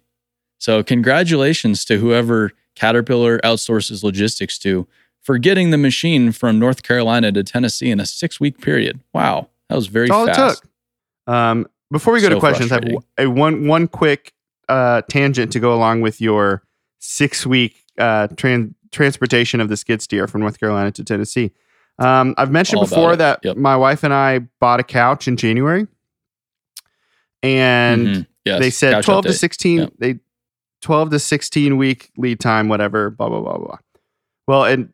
so 0.58 0.84
congratulations 0.84 1.84
to 1.86 1.98
whoever 1.98 2.54
Caterpillar 2.76 3.40
outsources 3.40 4.04
logistics 4.04 4.58
to 4.60 4.88
for 5.22 5.38
getting 5.38 5.72
the 5.72 5.78
machine 5.78 6.32
from 6.32 6.60
North 6.60 6.82
Carolina 6.82 7.32
to 7.34 7.44
Tennessee 7.44 7.92
in 7.92 8.00
a 8.00 8.06
six 8.06 8.40
week 8.40 8.62
period. 8.62 9.02
Wow, 9.14 9.50
that 9.68 9.76
was 9.76 9.88
very 9.88 10.08
That's 10.08 10.18
all 10.18 10.28
fast. 10.28 10.40
it 10.40 10.62
took. 11.28 11.34
Um, 11.34 11.68
before 11.92 12.14
we 12.14 12.22
go 12.22 12.30
to 12.30 12.40
questions, 12.40 12.72
I 12.72 12.76
have 12.76 12.86
a 13.18 13.28
one 13.30 13.68
one 13.68 13.88
quick 13.88 14.34
uh, 14.68 15.02
tangent 15.10 15.52
to 15.54 15.60
go 15.60 15.74
along 15.74 16.02
with 16.02 16.22
your 16.22 16.64
six 17.00 17.46
week 17.46 17.76
uh, 17.98 18.28
tran- 18.30 18.74
transportation 18.92 19.60
of 19.62 19.70
the 19.70 19.78
skid 19.78 20.02
steer 20.02 20.28
from 20.28 20.42
North 20.42 20.60
Carolina 20.60 20.92
to 20.92 21.04
Tennessee. 21.04 21.52
Um, 21.98 22.34
I've 22.38 22.52
mentioned 22.52 22.78
All 22.80 22.86
before 22.86 23.16
that 23.16 23.40
Yep. 23.44 23.58
my 23.58 23.76
wife 23.76 24.04
and 24.04 24.14
I 24.14 24.40
bought 24.60 24.80
a 24.80 24.84
couch 24.84 25.28
in 25.28 25.36
January, 25.38 25.88
and 27.44 28.08
Mhm. 28.08 28.28
Yes, 28.46 28.60
they 28.60 28.70
said 28.70 28.94
couch 28.94 29.06
12 29.06 29.26
to 29.26 29.34
16 29.34 29.80
Yep. 29.80 29.94
they 30.00 30.20
12 30.82 31.10
to 31.12 31.20
16 31.20 31.78
week 31.78 32.10
lead 32.18 32.40
time 32.40 32.68
whatever 32.70 33.10
blah 33.10 33.28
blah 33.28 33.42
blah 33.42 33.58
blah 33.58 33.78
well 34.48 34.64
it 34.64 34.88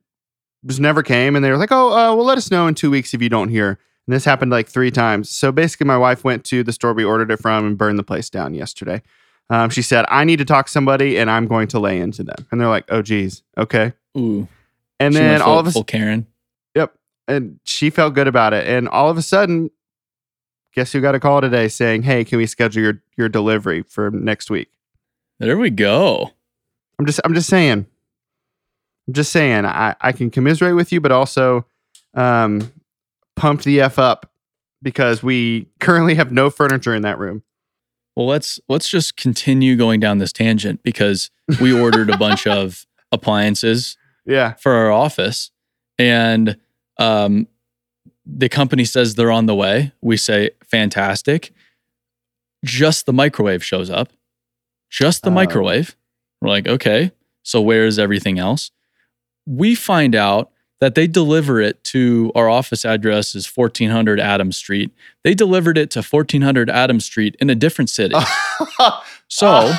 just 0.65 0.79
never 0.79 1.03
came 1.03 1.35
and 1.35 1.45
they 1.45 1.51
were 1.51 1.57
like 1.57 1.71
oh 1.71 1.89
uh, 1.89 2.15
well 2.15 2.25
let 2.25 2.37
us 2.39 2.49
know 2.49 2.65
in 2.67 2.73
two 2.73 2.89
weeks 2.89 3.13
if 3.13 3.21
you 3.21 3.29
don't 3.29 3.49
hear 3.49 3.77
and 4.07 4.15
this 4.15 4.25
happened 4.25 4.51
like 4.51 4.67
three 4.67 4.91
times 4.91 5.29
so 5.29 5.51
basically 5.51 5.85
my 5.87 5.97
wife 5.97 6.23
went 6.23 6.43
to 6.45 6.63
the 6.63 6.71
store 6.73 6.93
we 6.93 7.03
ordered 7.03 7.31
it 7.31 7.37
from 7.37 7.65
and 7.65 7.77
burned 7.77 7.97
the 7.99 8.03
place 8.03 8.29
down 8.29 8.53
yesterday 8.53 9.01
um, 9.49 9.69
she 9.69 9.81
said 9.81 10.05
i 10.09 10.23
need 10.23 10.37
to 10.37 10.45
talk 10.45 10.65
to 10.67 10.71
somebody 10.71 11.17
and 11.17 11.29
i'm 11.29 11.47
going 11.47 11.67
to 11.67 11.79
lay 11.79 11.99
into 11.99 12.23
them 12.23 12.47
and 12.51 12.59
they're 12.61 12.67
like 12.67 12.85
oh 12.89 13.01
geez 13.01 13.43
okay 13.57 13.93
Ooh, 14.17 14.47
and 14.99 15.13
she 15.13 15.19
then 15.19 15.41
all 15.41 15.53
full- 15.55 15.59
of 15.59 15.67
a 15.67 15.71
full 15.71 15.83
Karen. 15.83 16.25
Yep. 16.73 16.93
And 17.27 17.59
she 17.65 17.89
felt 17.89 18.13
good 18.13 18.27
about 18.27 18.53
it. 18.53 18.65
And 18.67 18.87
all 18.87 19.09
of 19.09 19.17
a 19.17 19.21
sudden, 19.21 19.69
guess 20.73 20.91
who 20.93 21.01
got 21.01 21.15
a 21.15 21.19
call 21.19 21.41
today 21.41 21.67
saying, 21.67 22.03
"Hey, 22.03 22.23
can 22.23 22.37
we 22.37 22.45
schedule 22.45 22.81
your 22.81 23.01
your 23.17 23.27
delivery 23.27 23.81
for 23.81 24.09
next 24.11 24.49
week?" 24.49 24.69
There 25.39 25.57
we 25.57 25.69
go. 25.69 26.31
I'm 26.97 27.05
just 27.05 27.19
I'm 27.25 27.33
just 27.33 27.49
saying. 27.49 27.85
I'm 29.07 29.13
just 29.13 29.31
saying. 29.33 29.65
I 29.65 29.95
I 29.99 30.11
can 30.13 30.29
commiserate 30.29 30.75
with 30.75 30.93
you, 30.93 31.01
but 31.01 31.11
also 31.11 31.65
um, 32.13 32.71
pump 33.35 33.63
the 33.63 33.81
f 33.81 33.97
up 33.99 34.31
because 34.81 35.21
we 35.23 35.67
currently 35.79 36.15
have 36.15 36.31
no 36.31 36.49
furniture 36.49 36.93
in 36.95 37.01
that 37.03 37.17
room. 37.19 37.43
Well, 38.15 38.27
let's 38.27 38.59
let's 38.69 38.87
just 38.89 39.17
continue 39.17 39.75
going 39.75 39.99
down 39.99 40.19
this 40.19 40.31
tangent 40.31 40.83
because 40.83 41.29
we 41.59 41.77
ordered 41.77 42.09
a 42.09 42.17
bunch 42.17 42.47
of 42.47 42.85
appliances 43.11 43.97
Yeah. 44.25 44.53
for 44.53 44.73
our 44.73 44.91
office, 44.91 45.51
and 45.99 46.57
um, 46.97 47.47
the 48.25 48.47
company 48.49 48.85
says 48.85 49.15
they're 49.15 49.31
on 49.31 49.45
the 49.47 49.55
way. 49.55 49.91
We 50.01 50.15
say 50.17 50.51
fantastic. 50.63 51.51
Just 52.63 53.05
the 53.05 53.13
microwave 53.13 53.63
shows 53.63 53.89
up. 53.89 54.09
Just 54.89 55.23
the 55.23 55.29
Oh. 55.29 55.33
microwave. 55.33 55.95
We're 56.41 56.49
like, 56.49 56.67
okay, 56.67 57.11
so 57.43 57.61
where's 57.61 57.99
everything 57.99 58.39
else? 58.39 58.71
We 59.45 59.75
find 59.75 60.15
out 60.15 60.51
that 60.81 60.95
they 60.95 61.07
deliver 61.07 61.61
it 61.61 61.83
to 61.85 62.31
our 62.35 62.49
office 62.49 62.83
address 62.85 63.33
is 63.35 63.47
1400 63.47 64.19
Adams 64.19 64.57
Street. 64.57 64.91
They 65.23 65.33
delivered 65.33 65.77
it 65.77 65.89
to 65.91 66.01
1400 66.01 66.69
Adams 66.69 67.05
Street 67.05 67.35
in 67.39 67.49
a 67.49 67.55
different 67.55 67.89
city. 67.89 68.15
So 69.27 69.73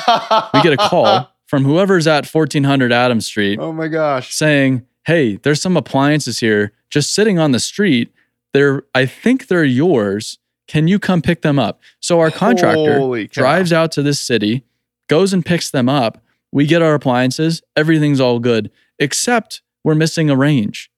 we 0.53 0.61
get 0.61 0.73
a 0.73 0.77
call 0.77 1.31
from 1.45 1.63
whoever's 1.63 2.05
at 2.05 2.25
1400 2.27 2.91
Adams 2.91 3.25
Street 3.25 3.57
Oh 3.59 3.71
my 3.71 3.87
gosh. 3.87 4.33
saying, 4.33 4.85
"Hey, 5.05 5.37
there's 5.37 5.61
some 5.61 5.77
appliances 5.77 6.39
here 6.39 6.73
just 6.89 7.13
sitting 7.13 7.39
on 7.39 7.53
the 7.53 7.59
street. 7.59 8.11
They're 8.53 8.83
I 8.93 9.05
think 9.05 9.47
they're 9.47 9.63
yours. 9.63 10.37
Can 10.67 10.89
you 10.89 10.99
come 10.99 11.21
pick 11.21 11.41
them 11.43 11.57
up?" 11.57 11.79
So 12.01 12.19
our 12.19 12.29
contractor 12.29 12.99
drives 13.31 13.71
out 13.71 13.91
to 13.93 14.01
this 14.03 14.19
city, 14.19 14.63
goes 15.07 15.31
and 15.31 15.45
picks 15.45 15.71
them 15.71 15.87
up. 15.87 16.21
We 16.51 16.65
get 16.65 16.81
our 16.81 16.93
appliances, 16.93 17.61
everything's 17.77 18.19
all 18.19 18.39
good, 18.39 18.69
except 18.99 19.61
we're 19.87 19.95
missing 19.95 20.29
a 20.29 20.35
range. 20.35 20.91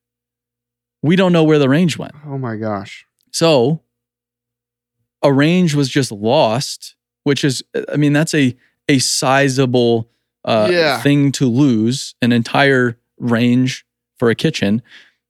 We 1.03 1.15
don't 1.15 1.31
know 1.31 1.43
where 1.43 1.59
the 1.59 1.69
range 1.69 1.97
went. 1.99 2.13
Oh 2.25 2.39
my 2.39 2.55
gosh. 2.55 3.05
So 3.31 3.81
a 5.21 5.31
range 5.31 5.75
was 5.75 5.89
just 5.89 6.11
lost, 6.11 6.95
which 7.23 7.43
is, 7.43 7.61
I 7.93 7.97
mean, 7.97 8.13
that's 8.13 8.33
a 8.33 8.57
a 8.87 8.97
sizable 8.97 10.09
uh, 10.43 10.69
Yeah. 10.71 10.99
thing 11.01 11.31
to 11.33 11.47
lose 11.47 12.15
an 12.23 12.31
entire 12.31 12.97
range 13.19 13.85
for 14.17 14.31
a 14.31 14.35
kitchen. 14.35 14.81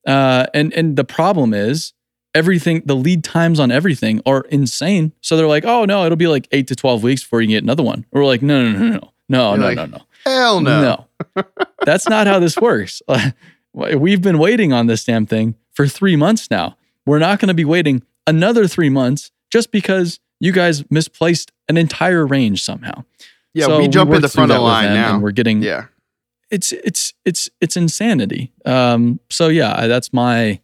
Uh, 0.08 0.46
and 0.54 0.74
and 0.74 0.96
the 0.96 1.04
problem 1.04 1.54
is 1.54 1.92
everything, 2.34 2.82
the 2.86 2.96
lead 2.96 3.26
times 3.26 3.60
on 3.60 3.72
everything 3.72 4.22
are 4.26 4.42
insane. 4.50 5.12
So 5.20 5.36
they're 5.36 5.48
like, 5.48 5.66
oh 5.66 5.84
no, 5.84 6.06
it'll 6.06 6.16
be 6.16 6.28
like 6.28 6.48
eight 6.52 6.68
to 6.68 6.76
twelve 6.76 7.04
weeks 7.04 7.24
before 7.24 7.42
you 7.42 7.48
can 7.48 7.56
get 7.56 7.64
another 7.64 7.84
one. 7.84 8.06
Or 8.14 8.22
we're 8.22 8.28
like, 8.28 8.42
no, 8.42 8.64
no, 8.64 8.72
no, 8.72 8.80
no, 8.80 8.90
no, 8.90 9.12
no, 9.28 9.50
You're 9.50 9.58
no, 9.58 9.66
like, 9.66 9.76
no, 9.76 9.86
no. 9.98 10.02
Hell 10.26 10.62
no. 10.62 10.82
No. 10.82 11.06
That's 11.86 12.08
not 12.10 12.28
how 12.28 12.40
this 12.40 12.58
works. 12.58 13.02
We've 13.74 14.22
been 14.22 14.38
waiting 14.38 14.74
on 14.74 14.88
this 14.88 15.04
damn 15.04 15.26
thing 15.26 15.56
for 15.74 15.88
three 15.88 16.16
months 16.16 16.50
now. 16.50 16.78
We're 17.06 17.20
not 17.20 17.40
going 17.40 17.48
to 17.48 17.54
be 17.54 17.66
waiting 17.66 18.04
another 18.28 18.68
three 18.68 18.90
months 18.90 19.32
just 19.52 19.72
because 19.72 20.20
you 20.40 20.52
guys 20.52 20.90
misplaced 20.92 21.52
an 21.68 21.78
entire 21.78 22.26
range 22.26 22.64
somehow. 22.64 23.04
Yeah, 23.54 23.66
So 23.66 23.80
we 23.80 23.88
jump 23.88 24.12
in 24.12 24.22
the 24.22 24.30
front 24.30 24.52
of 24.52 24.58
the 24.58 24.62
line 24.62 24.94
now. 24.94 25.16
and 25.16 25.24
we're 25.24 25.32
getting 25.32 25.62
yeah. 25.64 25.86
it's 26.52 26.72
it's 26.72 27.14
it's 27.26 27.50
it's 27.62 27.76
insanity. 27.76 28.54
Um, 28.66 29.20
so 29.30 29.48
yeah, 29.48 29.88
that's 29.88 30.14
my 30.14 30.60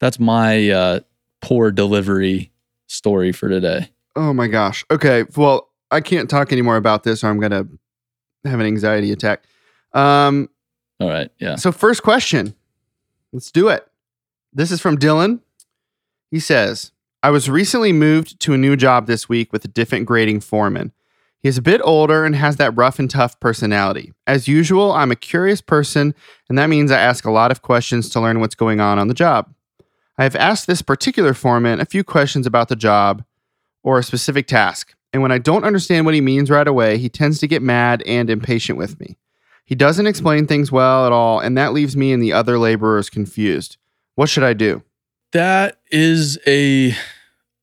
that's 0.00 0.18
my 0.18 0.70
uh, 0.70 1.00
poor 1.40 1.70
delivery 1.70 2.52
story 2.86 3.32
for 3.32 3.48
today. 3.48 3.90
Oh 4.14 4.32
my 4.32 4.46
gosh. 4.46 4.84
Okay. 4.90 5.24
Well, 5.36 5.68
I 5.90 6.00
can't 6.00 6.28
talk 6.28 6.52
anymore 6.52 6.76
about 6.76 7.02
this 7.04 7.24
or 7.24 7.28
I'm 7.28 7.40
going 7.40 7.52
to 7.52 7.68
have 8.48 8.60
an 8.60 8.66
anxiety 8.66 9.12
attack. 9.12 9.44
Um, 9.94 10.48
All 11.00 11.08
right, 11.08 11.30
yeah. 11.38 11.56
so 11.56 11.72
first 11.72 12.02
question. 12.02 12.54
Let's 13.32 13.50
do 13.50 13.68
it. 13.68 13.86
This 14.52 14.70
is 14.70 14.80
from 14.80 14.98
Dylan. 14.98 15.40
He 16.30 16.40
says, 16.40 16.92
I 17.22 17.30
was 17.30 17.48
recently 17.48 17.92
moved 17.92 18.40
to 18.40 18.52
a 18.52 18.58
new 18.58 18.76
job 18.76 19.06
this 19.06 19.28
week 19.28 19.52
with 19.52 19.64
a 19.64 19.68
different 19.68 20.06
grading 20.06 20.40
foreman. 20.40 20.92
He 21.42 21.48
is 21.48 21.58
a 21.58 21.62
bit 21.62 21.80
older 21.82 22.24
and 22.24 22.36
has 22.36 22.56
that 22.56 22.76
rough 22.76 22.98
and 22.98 23.10
tough 23.10 23.38
personality. 23.40 24.12
As 24.26 24.46
usual, 24.46 24.92
I'm 24.92 25.10
a 25.10 25.16
curious 25.16 25.60
person, 25.60 26.14
and 26.48 26.56
that 26.56 26.68
means 26.68 26.90
I 26.90 27.00
ask 27.00 27.24
a 27.24 27.30
lot 27.30 27.50
of 27.50 27.62
questions 27.62 28.08
to 28.10 28.20
learn 28.20 28.40
what's 28.40 28.54
going 28.54 28.80
on 28.80 28.98
on 28.98 29.08
the 29.08 29.14
job. 29.14 29.52
I 30.18 30.22
have 30.24 30.36
asked 30.36 30.66
this 30.66 30.82
particular 30.82 31.34
foreman 31.34 31.80
a 31.80 31.84
few 31.84 32.04
questions 32.04 32.46
about 32.46 32.68
the 32.68 32.76
job 32.76 33.24
or 33.82 33.98
a 33.98 34.04
specific 34.04 34.46
task, 34.46 34.94
and 35.12 35.20
when 35.20 35.32
I 35.32 35.38
don't 35.38 35.64
understand 35.64 36.06
what 36.06 36.14
he 36.14 36.20
means 36.20 36.50
right 36.50 36.68
away, 36.68 36.98
he 36.98 37.08
tends 37.08 37.40
to 37.40 37.48
get 37.48 37.60
mad 37.60 38.02
and 38.02 38.30
impatient 38.30 38.78
with 38.78 39.00
me. 39.00 39.16
He 39.72 39.76
doesn't 39.76 40.06
explain 40.06 40.46
things 40.46 40.70
well 40.70 41.06
at 41.06 41.12
all, 41.12 41.40
and 41.40 41.56
that 41.56 41.72
leaves 41.72 41.96
me 41.96 42.12
and 42.12 42.22
the 42.22 42.34
other 42.34 42.58
laborers 42.58 43.08
confused. 43.08 43.78
What 44.16 44.28
should 44.28 44.44
I 44.44 44.52
do? 44.52 44.82
That 45.32 45.78
is 45.90 46.38
a 46.46 46.94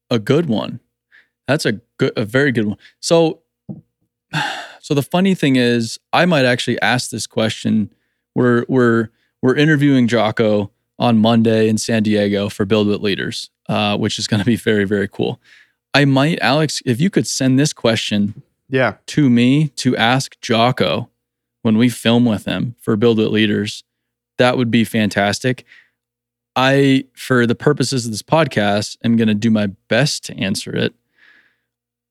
a 0.10 0.18
good 0.18 0.48
one. 0.48 0.80
That's 1.48 1.68
a 1.68 1.74
good 2.00 2.12
a 2.18 2.26
very 2.26 2.52
good 2.52 2.66
one. 2.66 2.78
So 3.00 3.42
so 4.80 4.96
the 4.96 5.04
funny 5.04 5.36
thing 5.36 5.56
is 5.56 6.00
I 6.12 6.26
might 6.26 6.46
actually 6.46 6.82
ask 6.82 7.12
this 7.12 7.28
question. 7.28 7.94
We're 8.34 8.66
we're 8.68 9.10
we're 9.44 9.56
interviewing 9.56 10.08
Jocko 10.08 10.72
on 10.98 11.20
Monday 11.20 11.70
in 11.70 11.78
San 11.78 12.02
Diego 12.02 12.50
for 12.50 12.66
Build 12.66 12.88
with 12.88 13.02
Leaders, 13.02 13.52
uh, 13.68 13.96
which 14.00 14.18
is 14.18 14.26
going 14.26 14.40
to 14.40 14.48
be 14.48 14.56
very 14.56 14.86
very 14.86 15.08
cool. 15.08 15.40
I 15.94 16.06
might, 16.06 16.40
Alex, 16.40 16.82
if 16.88 17.00
you 17.00 17.12
could 17.12 17.28
send 17.28 17.60
this 17.60 17.72
question 17.72 18.42
Yeah. 18.68 18.96
to 19.06 19.30
me 19.30 19.68
to 19.76 19.96
ask 19.96 20.42
Jocko 20.42 21.08
when 21.62 21.78
we 21.78 21.90
film 21.90 22.26
with 22.26 22.46
him 22.46 22.76
for 22.80 22.96
Build 22.96 23.20
It 23.20 23.30
Leaders, 23.30 23.84
that 24.38 24.58
would 24.58 24.72
be 24.72 24.84
fantastic. 24.84 25.66
I, 26.56 27.06
for 27.14 27.46
the 27.46 27.56
purposes 27.56 28.06
of 28.06 28.12
this 28.12 28.24
podcast, 28.24 28.98
am 29.04 29.18
going 29.18 29.28
to 29.28 29.34
do 29.34 29.50
my 29.50 29.68
best 29.88 30.26
to 30.26 30.38
answer 30.38 30.76
it. 30.76 30.94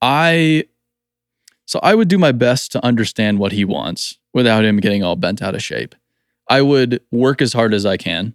I, 0.01 0.65
so 1.65 1.79
I 1.83 1.93
would 1.95 2.07
do 2.07 2.17
my 2.17 2.31
best 2.31 2.71
to 2.71 2.85
understand 2.85 3.39
what 3.39 3.51
he 3.51 3.65
wants 3.65 4.17
without 4.33 4.65
him 4.65 4.77
getting 4.77 5.03
all 5.03 5.15
bent 5.15 5.41
out 5.41 5.55
of 5.55 5.63
shape. 5.63 5.95
I 6.47 6.61
would 6.61 7.01
work 7.11 7.41
as 7.41 7.53
hard 7.53 7.73
as 7.73 7.85
I 7.85 7.97
can. 7.97 8.33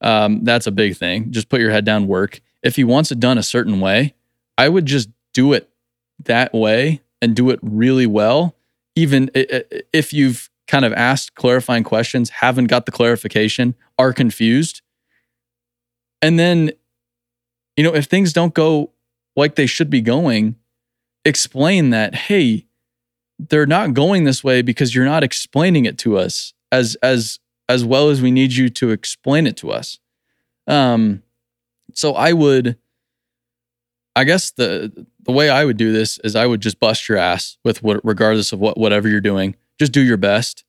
Um, 0.00 0.44
that's 0.44 0.66
a 0.66 0.72
big 0.72 0.96
thing. 0.96 1.30
Just 1.32 1.48
put 1.48 1.60
your 1.60 1.70
head 1.70 1.84
down, 1.84 2.06
work. 2.06 2.40
If 2.62 2.76
he 2.76 2.84
wants 2.84 3.10
it 3.10 3.20
done 3.20 3.38
a 3.38 3.42
certain 3.42 3.80
way, 3.80 4.14
I 4.58 4.68
would 4.68 4.86
just 4.86 5.08
do 5.32 5.52
it 5.52 5.68
that 6.24 6.52
way 6.52 7.00
and 7.20 7.34
do 7.34 7.50
it 7.50 7.58
really 7.62 8.06
well. 8.06 8.54
Even 8.94 9.30
if 9.34 10.12
you've 10.12 10.50
kind 10.68 10.84
of 10.84 10.92
asked 10.92 11.34
clarifying 11.34 11.84
questions, 11.84 12.30
haven't 12.30 12.66
got 12.66 12.86
the 12.86 12.92
clarification, 12.92 13.74
are 13.98 14.12
confused. 14.12 14.82
And 16.20 16.38
then, 16.38 16.72
you 17.76 17.84
know, 17.84 17.94
if 17.94 18.06
things 18.06 18.32
don't 18.32 18.54
go 18.54 18.92
like 19.34 19.54
they 19.54 19.66
should 19.66 19.90
be 19.90 20.00
going, 20.00 20.56
explain 21.24 21.90
that, 21.90 22.14
hey, 22.14 22.66
they're 23.38 23.66
not 23.66 23.94
going 23.94 24.24
this 24.24 24.44
way 24.44 24.62
because 24.62 24.94
you're 24.94 25.04
not 25.04 25.24
explaining 25.24 25.84
it 25.84 25.98
to 25.98 26.16
us 26.16 26.52
as 26.70 26.96
as 27.02 27.38
as 27.68 27.84
well 27.84 28.10
as 28.10 28.20
we 28.20 28.30
need 28.30 28.52
you 28.52 28.68
to 28.68 28.90
explain 28.90 29.46
it 29.46 29.56
to 29.58 29.70
us. 29.70 29.98
Um 30.66 31.22
so 31.94 32.14
I 32.14 32.32
would 32.32 32.78
I 34.14 34.24
guess 34.24 34.50
the 34.50 35.06
the 35.24 35.32
way 35.32 35.48
I 35.48 35.64
would 35.64 35.76
do 35.76 35.92
this 35.92 36.18
is 36.18 36.36
I 36.36 36.46
would 36.46 36.60
just 36.60 36.80
bust 36.80 37.08
your 37.08 37.18
ass 37.18 37.56
with 37.64 37.82
what 37.82 38.00
regardless 38.04 38.52
of 38.52 38.60
what 38.60 38.76
whatever 38.76 39.08
you're 39.08 39.20
doing. 39.20 39.56
Just 39.78 39.92
do 39.92 40.02
your 40.02 40.16
best 40.16 40.64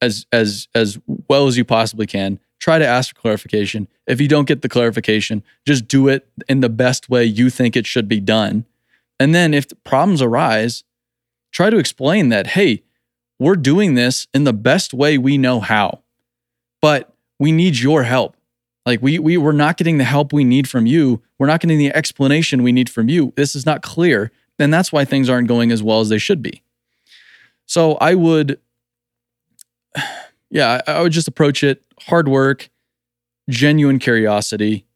as 0.00 0.26
as 0.32 0.68
as 0.74 0.98
well 1.28 1.46
as 1.46 1.56
you 1.56 1.64
possibly 1.64 2.06
can. 2.06 2.40
Try 2.58 2.78
to 2.78 2.86
ask 2.86 3.14
for 3.14 3.20
clarification. 3.20 3.86
If 4.06 4.20
you 4.20 4.28
don't 4.28 4.48
get 4.48 4.62
the 4.62 4.68
clarification, 4.68 5.42
just 5.66 5.86
do 5.86 6.08
it 6.08 6.26
in 6.48 6.60
the 6.60 6.68
best 6.68 7.08
way 7.08 7.24
you 7.24 7.50
think 7.50 7.76
it 7.76 7.86
should 7.86 8.08
be 8.08 8.20
done. 8.20 8.64
And 9.20 9.34
then 9.34 9.54
if 9.54 9.66
problems 9.84 10.22
arise, 10.22 10.84
try 11.52 11.70
to 11.70 11.78
explain 11.78 12.30
that, 12.30 12.48
hey, 12.48 12.82
we're 13.38 13.56
doing 13.56 13.94
this 13.94 14.26
in 14.32 14.44
the 14.44 14.52
best 14.52 14.94
way 14.94 15.18
we 15.18 15.36
know 15.36 15.60
how. 15.60 16.02
But 16.80 17.12
we 17.38 17.52
need 17.52 17.78
your 17.78 18.04
help. 18.04 18.35
Like 18.86 19.02
we 19.02 19.18
we 19.18 19.36
we're 19.36 19.52
not 19.52 19.76
getting 19.76 19.98
the 19.98 20.04
help 20.04 20.32
we 20.32 20.44
need 20.44 20.68
from 20.68 20.86
you. 20.86 21.20
We're 21.38 21.48
not 21.48 21.60
getting 21.60 21.78
the 21.78 21.94
explanation 21.94 22.62
we 22.62 22.70
need 22.70 22.88
from 22.88 23.08
you. 23.08 23.32
This 23.36 23.56
is 23.56 23.66
not 23.66 23.82
clear. 23.82 24.30
And 24.58 24.72
that's 24.72 24.92
why 24.92 25.04
things 25.04 25.28
aren't 25.28 25.48
going 25.48 25.70
as 25.72 25.82
well 25.82 26.00
as 26.00 26.08
they 26.08 26.18
should 26.18 26.40
be. 26.40 26.62
So 27.66 27.94
I 27.94 28.14
would 28.14 28.60
yeah, 30.50 30.80
I 30.86 31.02
would 31.02 31.12
just 31.12 31.28
approach 31.28 31.64
it 31.64 31.82
hard 32.02 32.28
work, 32.28 32.70
genuine 33.50 33.98
curiosity 33.98 34.86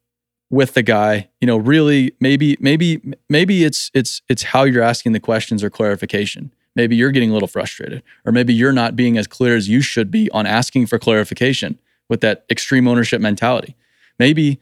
with 0.50 0.74
the 0.74 0.82
guy. 0.82 1.28
You 1.40 1.46
know, 1.46 1.56
really 1.56 2.14
maybe 2.20 2.56
maybe 2.60 3.02
maybe 3.28 3.64
it's 3.64 3.90
it's 3.92 4.22
it's 4.28 4.44
how 4.44 4.62
you're 4.62 4.84
asking 4.84 5.12
the 5.12 5.20
questions 5.20 5.64
or 5.64 5.70
clarification. 5.70 6.52
Maybe 6.76 6.94
you're 6.94 7.10
getting 7.10 7.30
a 7.30 7.32
little 7.32 7.48
frustrated 7.48 8.04
or 8.24 8.30
maybe 8.30 8.54
you're 8.54 8.72
not 8.72 8.94
being 8.94 9.18
as 9.18 9.26
clear 9.26 9.56
as 9.56 9.68
you 9.68 9.80
should 9.80 10.12
be 10.12 10.30
on 10.30 10.46
asking 10.46 10.86
for 10.86 11.00
clarification 11.00 11.80
with 12.08 12.20
that 12.20 12.44
extreme 12.48 12.86
ownership 12.86 13.20
mentality. 13.20 13.76
Maybe 14.20 14.60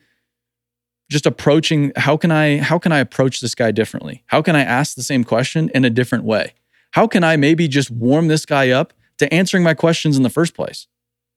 just 1.11 1.27
approaching 1.27 1.91
how 1.97 2.17
can 2.17 2.31
I 2.31 2.59
how 2.59 2.79
can 2.79 2.93
I 2.93 3.01
approach 3.01 3.41
this 3.41 3.57
guy 3.57 3.73
differently? 3.73 4.23
How 4.27 4.41
can 4.41 4.55
I 4.55 4.63
ask 4.63 4.95
the 4.95 5.03
same 5.03 5.25
question 5.25 5.69
in 5.75 5.85
a 5.85 5.91
different 5.91 6.23
way? 6.23 6.55
How 6.93 7.09
can 7.09 7.25
I 7.25 7.37
maybe 7.37 7.67
just 7.67 7.91
warm 7.91 8.29
this 8.29 8.47
guy 8.47 8.71
up 8.71 8.93
to 9.19 9.35
answering 9.35 9.65
my 9.65 9.75
questions 9.75 10.17
in 10.17 10.23
the 10.23 10.31
first 10.31 10.55
place? 10.55 10.87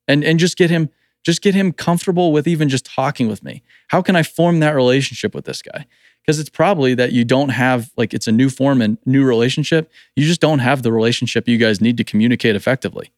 And 0.07 0.23
and 0.23 0.37
just 0.37 0.55
get 0.55 0.69
him 0.69 0.89
just 1.23 1.41
get 1.41 1.55
him 1.55 1.71
comfortable 1.71 2.31
with 2.31 2.47
even 2.47 2.69
just 2.69 2.85
talking 2.85 3.27
with 3.27 3.43
me. 3.43 3.63
How 3.87 4.03
can 4.03 4.15
I 4.15 4.21
form 4.21 4.59
that 4.59 4.75
relationship 4.75 5.33
with 5.33 5.45
this 5.45 5.63
guy? 5.63 5.87
Because 6.21 6.39
it's 6.39 6.49
probably 6.49 6.93
that 6.93 7.11
you 7.11 7.25
don't 7.25 7.49
have 7.49 7.89
like 7.97 8.13
it's 8.13 8.27
a 8.27 8.31
new 8.31 8.51
form 8.51 8.83
and 8.83 8.99
new 9.07 9.25
relationship. 9.25 9.91
You 10.15 10.27
just 10.27 10.41
don't 10.41 10.59
have 10.59 10.83
the 10.83 10.91
relationship 10.91 11.47
you 11.47 11.57
guys 11.57 11.81
need 11.81 11.97
to 11.97 12.03
communicate 12.03 12.55
effectively. 12.55 13.11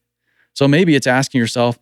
So 0.54 0.66
maybe 0.66 0.94
it's 0.94 1.06
asking 1.06 1.40
yourself, 1.40 1.78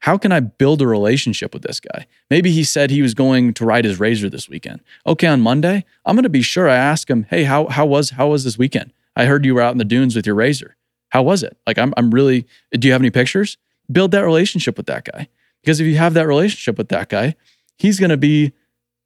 how 0.00 0.16
can 0.16 0.32
I 0.32 0.40
build 0.40 0.80
a 0.80 0.86
relationship 0.86 1.52
with 1.52 1.62
this 1.62 1.80
guy? 1.80 2.06
Maybe 2.30 2.50
he 2.52 2.64
said 2.64 2.90
he 2.90 3.02
was 3.02 3.14
going 3.14 3.52
to 3.54 3.64
ride 3.64 3.84
his 3.84 3.98
razor 3.98 4.30
this 4.30 4.48
weekend. 4.48 4.80
Okay, 5.06 5.26
on 5.26 5.40
Monday, 5.40 5.84
I'm 6.04 6.14
going 6.14 6.22
to 6.22 6.28
be 6.28 6.42
sure 6.42 6.68
I 6.68 6.76
ask 6.76 7.10
him, 7.10 7.26
"Hey, 7.30 7.44
how 7.44 7.66
how 7.66 7.86
was 7.86 8.10
how 8.10 8.28
was 8.28 8.44
this 8.44 8.58
weekend? 8.58 8.92
I 9.16 9.26
heard 9.26 9.44
you 9.44 9.54
were 9.54 9.62
out 9.62 9.72
in 9.72 9.78
the 9.78 9.84
dunes 9.84 10.14
with 10.14 10.26
your 10.26 10.36
razor. 10.36 10.76
How 11.10 11.22
was 11.22 11.42
it? 11.42 11.56
Like 11.66 11.78
I'm 11.78 11.92
I'm 11.96 12.10
really 12.10 12.46
do 12.72 12.86
you 12.86 12.92
have 12.92 13.02
any 13.02 13.10
pictures? 13.10 13.56
Build 13.90 14.12
that 14.12 14.24
relationship 14.24 14.76
with 14.76 14.86
that 14.86 15.04
guy. 15.04 15.28
Because 15.62 15.80
if 15.80 15.86
you 15.86 15.96
have 15.96 16.14
that 16.14 16.26
relationship 16.26 16.78
with 16.78 16.88
that 16.90 17.08
guy, 17.08 17.34
he's 17.76 17.98
going 17.98 18.10
to 18.10 18.16
be 18.16 18.52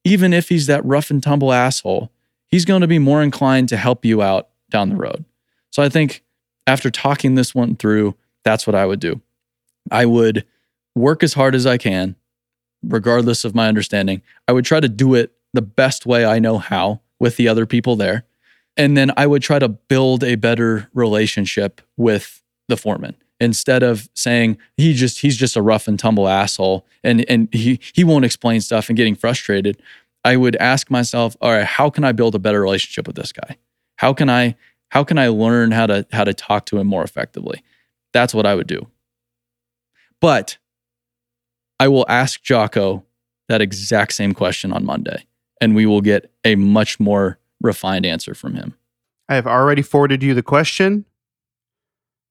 even 0.05 0.33
if 0.33 0.49
he's 0.49 0.67
that 0.67 0.85
rough 0.85 1.11
and 1.11 1.23
tumble 1.23 1.53
asshole, 1.53 2.11
he's 2.49 2.65
going 2.65 2.81
to 2.81 2.87
be 2.87 2.99
more 2.99 3.23
inclined 3.23 3.69
to 3.71 3.77
help 3.77 4.05
you 4.05 4.21
out 4.21 4.49
down 4.71 4.91
the 4.91 4.97
road. 4.97 5.25
So 5.71 5.83
I 5.83 5.89
think 5.89 6.23
after 6.67 6.91
talking 6.91 7.35
this 7.35 7.55
one 7.55 7.77
through, 7.77 8.15
that's 8.45 8.67
what 8.67 8.75
I 8.75 8.85
would 8.85 9.01
do. 9.01 9.21
I 9.91 10.07
would 10.07 10.45
work 10.95 11.23
as 11.23 11.35
hard 11.35 11.55
as 11.55 11.67
I 11.67 11.79
can, 11.79 12.17
regardless 12.83 13.45
of 13.45 13.55
my 13.55 13.69
understanding. 13.69 14.23
I 14.49 14.53
would 14.53 14.65
try 14.65 14.81
to 14.81 14.89
do 14.89 15.15
it 15.15 15.33
the 15.53 15.63
best 15.63 16.07
way 16.07 16.25
I 16.25 16.39
know 16.39 16.59
how 16.59 17.01
with 17.21 17.37
the 17.37 17.49
other 17.49 17.67
people 17.67 17.97
there. 17.97 18.25
And 18.77 18.97
then 18.97 19.11
I 19.17 19.27
would 19.27 19.43
try 19.43 19.59
to 19.59 19.69
build 19.69 20.25
a 20.25 20.35
better 20.37 20.89
relationship 20.95 21.81
with 21.97 22.43
the 22.69 22.77
foreman 22.77 23.17
instead 23.39 23.83
of 23.83 24.09
saying 24.15 24.57
he 24.77 24.95
just 24.95 25.21
he's 25.21 25.37
just 25.37 25.57
a 25.57 25.63
rough 25.63 25.89
and 25.89 25.99
tumble 25.99 26.29
asshole 26.29 26.87
and 27.05 27.29
and 27.29 27.49
he 27.53 27.81
he 27.93 28.05
won't 28.05 28.25
explain 28.25 28.61
stuff 28.61 28.89
and 28.89 28.97
getting 28.97 29.15
frustrated. 29.15 29.83
I 30.25 30.37
would 30.37 30.57
ask 30.57 30.91
myself, 30.91 31.37
all 31.41 31.51
right, 31.51 31.67
how 31.67 31.91
can 31.91 32.05
I 32.05 32.13
build 32.13 32.35
a 32.35 32.39
better 32.39 32.63
relationship 32.63 33.07
with 33.07 33.17
this 33.17 33.33
guy? 33.33 33.57
How 33.97 34.15
can 34.15 34.31
I 34.31 34.57
how 34.91 35.05
can 35.05 35.19
I 35.19 35.29
learn 35.29 35.71
how 35.73 35.87
to 35.87 36.07
how 36.13 36.25
to 36.25 36.33
talk 36.33 36.67
to 36.67 36.79
him 36.79 36.87
more 36.87 37.03
effectively? 37.03 37.63
That's 38.13 38.33
what 38.33 38.47
I 38.47 38.55
would 38.55 38.67
do. 38.67 38.87
But 40.21 40.59
I 41.83 41.89
will 41.89 42.07
ask 42.09 42.41
Jocko 42.45 43.05
that 43.49 43.61
exact 43.61 44.13
same 44.13 44.35
question 44.35 44.73
on 44.73 44.85
Monday, 44.85 45.27
and 45.61 45.75
we 45.75 45.85
will 45.85 46.01
get 46.01 46.31
a 46.45 46.55
much 46.55 47.01
more 47.01 47.41
refined 47.61 48.07
answer 48.07 48.35
from 48.37 48.55
him. 48.55 48.75
I 49.29 49.35
have 49.35 49.49
already 49.49 49.83
forwarded 49.83 50.23
you 50.23 50.33
the 50.33 50.45
question. 50.45 51.05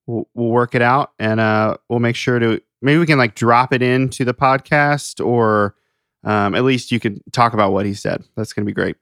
We'll, 0.08 0.30
we'll 0.34 0.52
work 0.52 0.74
it 0.74 0.82
out, 0.82 1.12
and 1.20 1.42
uh, 1.42 1.76
we'll 1.90 2.00
make 2.00 2.16
sure 2.16 2.40
to 2.40 2.62
maybe 2.82 2.98
we 2.98 3.06
can 3.06 3.18
like 3.18 3.36
drop 3.36 3.74
it 3.74 3.82
into 3.82 4.24
the 4.24 4.34
podcast, 4.34 5.24
or 5.26 5.76
um, 6.24 6.56
at 6.56 6.64
least 6.64 6.90
you 6.90 7.02
can 7.02 7.22
talk 7.34 7.54
about 7.54 7.74
what 7.74 7.86
he 7.86 7.94
said. 7.94 8.24
That's 8.38 8.54
going 8.54 8.66
to 8.66 8.70
be 8.70 8.74
great. 8.74 8.96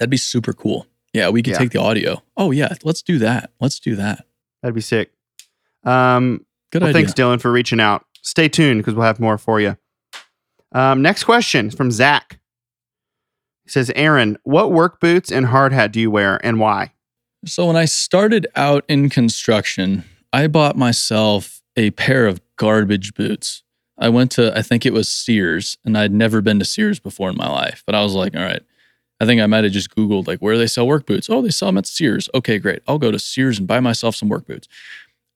That'd 0.00 0.10
be 0.10 0.16
super 0.16 0.52
cool. 0.52 0.88
Yeah, 1.12 1.28
we 1.28 1.42
could 1.44 1.52
Yeah. 1.52 1.58
take 1.58 1.70
the 1.70 1.80
audio. 1.80 2.20
Oh 2.36 2.50
yeah, 2.50 2.74
let's 2.82 3.02
do 3.02 3.18
that. 3.18 3.52
Let's 3.60 3.78
do 3.78 3.94
that. 3.94 4.26
That'd 4.62 4.74
be 4.74 4.80
sick. 4.80 5.12
Um, 5.84 6.44
Good 6.72 6.82
well, 6.82 6.88
idea. 6.90 7.02
thanks, 7.02 7.12
Dylan, 7.14 7.40
for 7.40 7.52
reaching 7.52 7.78
out. 7.78 8.04
Stay 8.22 8.48
tuned 8.48 8.80
because 8.80 8.94
we'll 8.94 9.06
have 9.06 9.20
more 9.20 9.38
for 9.38 9.60
you. 9.60 9.76
Um, 10.72 11.02
next 11.02 11.24
question 11.24 11.70
from 11.70 11.90
Zach. 11.90 12.38
He 13.64 13.70
says, 13.70 13.90
Aaron, 13.94 14.38
what 14.42 14.72
work 14.72 15.00
boots 15.00 15.30
and 15.30 15.46
hard 15.46 15.72
hat 15.72 15.92
do 15.92 16.00
you 16.00 16.10
wear 16.10 16.44
and 16.44 16.58
why? 16.60 16.92
So 17.46 17.66
when 17.66 17.76
I 17.76 17.86
started 17.86 18.46
out 18.54 18.84
in 18.88 19.08
construction, 19.08 20.04
I 20.32 20.46
bought 20.46 20.76
myself 20.76 21.62
a 21.76 21.90
pair 21.92 22.26
of 22.26 22.40
garbage 22.56 23.14
boots. 23.14 23.62
I 23.98 24.08
went 24.08 24.30
to 24.32 24.56
I 24.56 24.62
think 24.62 24.84
it 24.84 24.92
was 24.92 25.08
Sears, 25.08 25.78
and 25.84 25.96
I'd 25.96 26.12
never 26.12 26.40
been 26.40 26.58
to 26.58 26.64
Sears 26.64 27.00
before 27.00 27.30
in 27.30 27.36
my 27.36 27.48
life. 27.48 27.82
But 27.86 27.94
I 27.94 28.02
was 28.02 28.14
like, 28.14 28.34
all 28.34 28.42
right, 28.42 28.62
I 29.20 29.26
think 29.26 29.40
I 29.40 29.46
might 29.46 29.64
have 29.64 29.72
just 29.72 29.94
Googled 29.94 30.26
like 30.26 30.40
where 30.40 30.58
they 30.58 30.66
sell 30.66 30.86
work 30.86 31.06
boots. 31.06 31.28
Oh, 31.28 31.42
they 31.42 31.50
sell 31.50 31.68
them 31.68 31.78
at 31.78 31.86
Sears. 31.86 32.28
Okay, 32.34 32.58
great. 32.58 32.82
I'll 32.88 32.98
go 32.98 33.10
to 33.10 33.18
Sears 33.18 33.58
and 33.58 33.68
buy 33.68 33.80
myself 33.80 34.16
some 34.16 34.28
work 34.28 34.46
boots. 34.46 34.68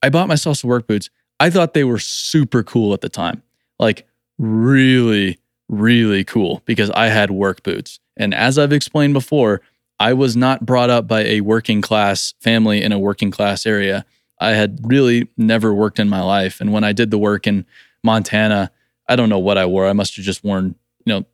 I 0.01 0.09
bought 0.09 0.27
myself 0.27 0.57
some 0.57 0.69
work 0.69 0.87
boots. 0.87 1.09
I 1.39 1.49
thought 1.49 1.73
they 1.73 1.83
were 1.83 1.99
super 1.99 2.63
cool 2.63 2.93
at 2.93 3.01
the 3.01 3.09
time. 3.09 3.41
Like 3.79 4.07
really, 4.37 5.37
really 5.67 6.23
cool 6.23 6.61
because 6.65 6.89
I 6.91 7.07
had 7.07 7.31
work 7.31 7.63
boots. 7.63 7.99
And 8.17 8.33
as 8.33 8.57
I've 8.57 8.73
explained 8.73 9.13
before, 9.13 9.61
I 9.99 10.13
was 10.13 10.35
not 10.35 10.65
brought 10.65 10.89
up 10.89 11.07
by 11.07 11.21
a 11.23 11.41
working 11.41 11.81
class 11.81 12.33
family 12.41 12.81
in 12.81 12.91
a 12.91 12.99
working 12.99 13.31
class 13.31 13.65
area. 13.65 14.05
I 14.39 14.51
had 14.51 14.79
really 14.83 15.29
never 15.37 15.73
worked 15.73 15.99
in 15.99 16.09
my 16.09 16.21
life. 16.21 16.59
And 16.59 16.73
when 16.73 16.83
I 16.83 16.91
did 16.91 17.11
the 17.11 17.17
work 17.17 17.47
in 17.47 17.65
Montana, 18.03 18.71
I 19.07 19.15
don't 19.15 19.29
know 19.29 19.39
what 19.39 19.57
I 19.57 19.65
wore. 19.65 19.87
I 19.87 19.93
must 19.93 20.15
have 20.15 20.25
just 20.25 20.43
worn, 20.43 20.75
you 21.05 21.13
know, 21.13 21.25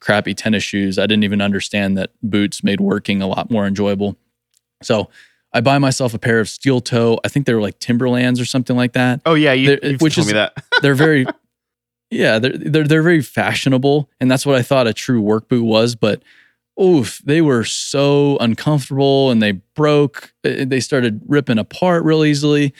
crappy 0.00 0.34
tennis 0.34 0.62
shoes. 0.62 0.98
I 0.98 1.06
didn't 1.06 1.24
even 1.24 1.40
understand 1.40 1.96
that 1.96 2.10
boots 2.22 2.62
made 2.64 2.80
working 2.80 3.22
a 3.22 3.26
lot 3.26 3.50
more 3.50 3.66
enjoyable. 3.66 4.16
So 4.82 5.08
I 5.54 5.60
buy 5.60 5.78
myself 5.78 6.14
a 6.14 6.18
pair 6.18 6.40
of 6.40 6.48
steel 6.48 6.80
toe. 6.80 7.20
I 7.24 7.28
think 7.28 7.46
they 7.46 7.54
were 7.54 7.60
like 7.60 7.78
Timberlands 7.78 8.40
or 8.40 8.44
something 8.44 8.76
like 8.76 8.92
that 8.94 9.20
Oh, 9.26 9.34
yeah, 9.34 9.52
you, 9.52 9.78
you've 9.82 10.00
which 10.00 10.14
told 10.16 10.26
is- 10.26 10.32
me 10.32 10.38
that. 10.38 10.64
they're 10.82 10.94
very 10.94 11.26
yeah 12.10 12.38
they're, 12.38 12.56
they're 12.56 12.84
they're 12.84 13.02
very 13.02 13.22
fashionable 13.22 14.10
and 14.20 14.30
that's 14.30 14.44
what 14.44 14.54
i 14.54 14.60
thought 14.60 14.86
a 14.86 14.92
true 14.92 15.20
work 15.20 15.48
boot 15.48 15.64
was 15.64 15.94
but 15.94 16.22
oof, 16.80 17.20
they 17.24 17.40
were 17.42 17.64
so 17.64 18.38
uncomfortable 18.38 19.30
and 19.30 19.42
they 19.42 19.52
broke. 19.52 20.32
They 20.42 20.80
started 20.80 21.20
ripping 21.26 21.58
apart 21.58 22.02
real 22.02 22.24
easily. 22.24 22.72